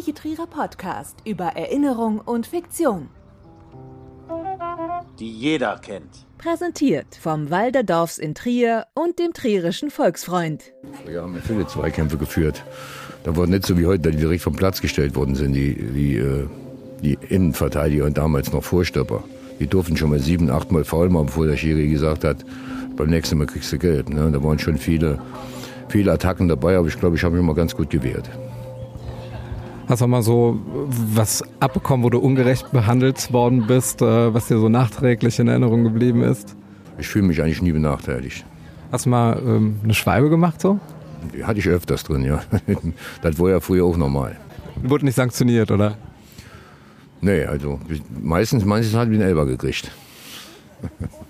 Der 0.00 0.06
ehrliche 0.06 0.22
Trierer 0.22 0.46
Podcast 0.46 1.18
über 1.26 1.44
Erinnerung 1.56 2.20
und 2.20 2.46
Fiktion. 2.46 3.10
die 5.18 5.30
jeder 5.30 5.76
kennt. 5.76 6.24
Präsentiert 6.38 7.18
vom 7.20 7.50
Walderdorfs 7.50 8.16
in 8.16 8.34
Trier 8.34 8.86
und 8.94 9.18
dem 9.18 9.34
Trierischen 9.34 9.90
Volksfreund. 9.90 10.72
Wir 11.04 11.20
haben 11.20 11.36
viele 11.46 11.66
Zweikämpfe 11.66 12.16
geführt. 12.16 12.64
Da 13.24 13.36
wurden 13.36 13.50
nicht 13.50 13.66
so 13.66 13.76
wie 13.76 13.84
heute, 13.84 14.10
die 14.10 14.16
direkt 14.16 14.42
vom 14.42 14.56
Platz 14.56 14.80
gestellt 14.80 15.16
worden 15.16 15.34
sind, 15.34 15.52
die, 15.52 15.74
die, 15.74 16.16
äh, 16.16 16.46
die 17.02 17.18
Innenverteidiger 17.28 18.06
und 18.06 18.16
damals 18.16 18.50
noch 18.54 18.64
Vorstopper. 18.64 19.22
Die 19.58 19.66
durften 19.66 19.98
schon 19.98 20.08
mal 20.08 20.20
sieben, 20.20 20.50
achtmal 20.50 20.84
faul 20.84 21.10
machen, 21.10 21.26
bevor 21.26 21.46
der 21.46 21.58
Schiri 21.58 21.88
gesagt 21.88 22.24
hat, 22.24 22.38
beim 22.96 23.10
nächsten 23.10 23.36
Mal 23.36 23.46
kriegst 23.46 23.70
du 23.70 23.76
Geld. 23.76 24.08
Ne? 24.08 24.30
Da 24.32 24.42
waren 24.42 24.58
schon 24.58 24.78
viele, 24.78 25.20
viele 25.88 26.10
Attacken 26.12 26.48
dabei, 26.48 26.78
aber 26.78 26.88
ich 26.88 26.98
glaube, 26.98 27.16
ich 27.16 27.22
habe 27.22 27.36
mich 27.36 27.44
mal 27.44 27.54
ganz 27.54 27.76
gut 27.76 27.90
gewehrt. 27.90 28.30
Hast 29.90 30.02
du 30.02 30.06
mal 30.06 30.22
so 30.22 30.60
was 31.14 31.42
abbekommen, 31.58 32.04
wo 32.04 32.10
du 32.10 32.20
ungerecht 32.20 32.70
behandelt 32.70 33.32
worden 33.32 33.66
bist, 33.66 34.00
äh, 34.00 34.32
was 34.32 34.46
dir 34.46 34.56
so 34.56 34.68
nachträglich 34.68 35.40
in 35.40 35.48
Erinnerung 35.48 35.82
geblieben 35.82 36.22
ist? 36.22 36.54
Ich 36.98 37.08
fühle 37.08 37.26
mich 37.26 37.42
eigentlich 37.42 37.60
nie 37.60 37.72
benachteiligt. 37.72 38.44
Hast 38.92 39.06
du 39.06 39.10
mal 39.10 39.42
ähm, 39.44 39.80
eine 39.82 39.92
Schwalbe 39.92 40.30
gemacht 40.30 40.60
so? 40.60 40.78
Die 41.34 41.44
hatte 41.44 41.58
ich 41.58 41.66
öfters 41.66 42.04
drin, 42.04 42.22
ja. 42.22 42.40
Das 43.22 43.36
war 43.40 43.50
ja 43.50 43.58
früher 43.58 43.84
auch 43.84 43.96
normal. 43.96 44.36
Wurde 44.80 45.06
nicht 45.06 45.16
sanktioniert, 45.16 45.72
oder? 45.72 45.98
Nee, 47.20 47.44
also 47.46 47.80
meistens, 48.10 48.64
meistens 48.64 48.94
hat 48.94 49.10
wie 49.10 49.16
ein 49.16 49.22
Elber 49.22 49.44
gekriegt. 49.44 49.90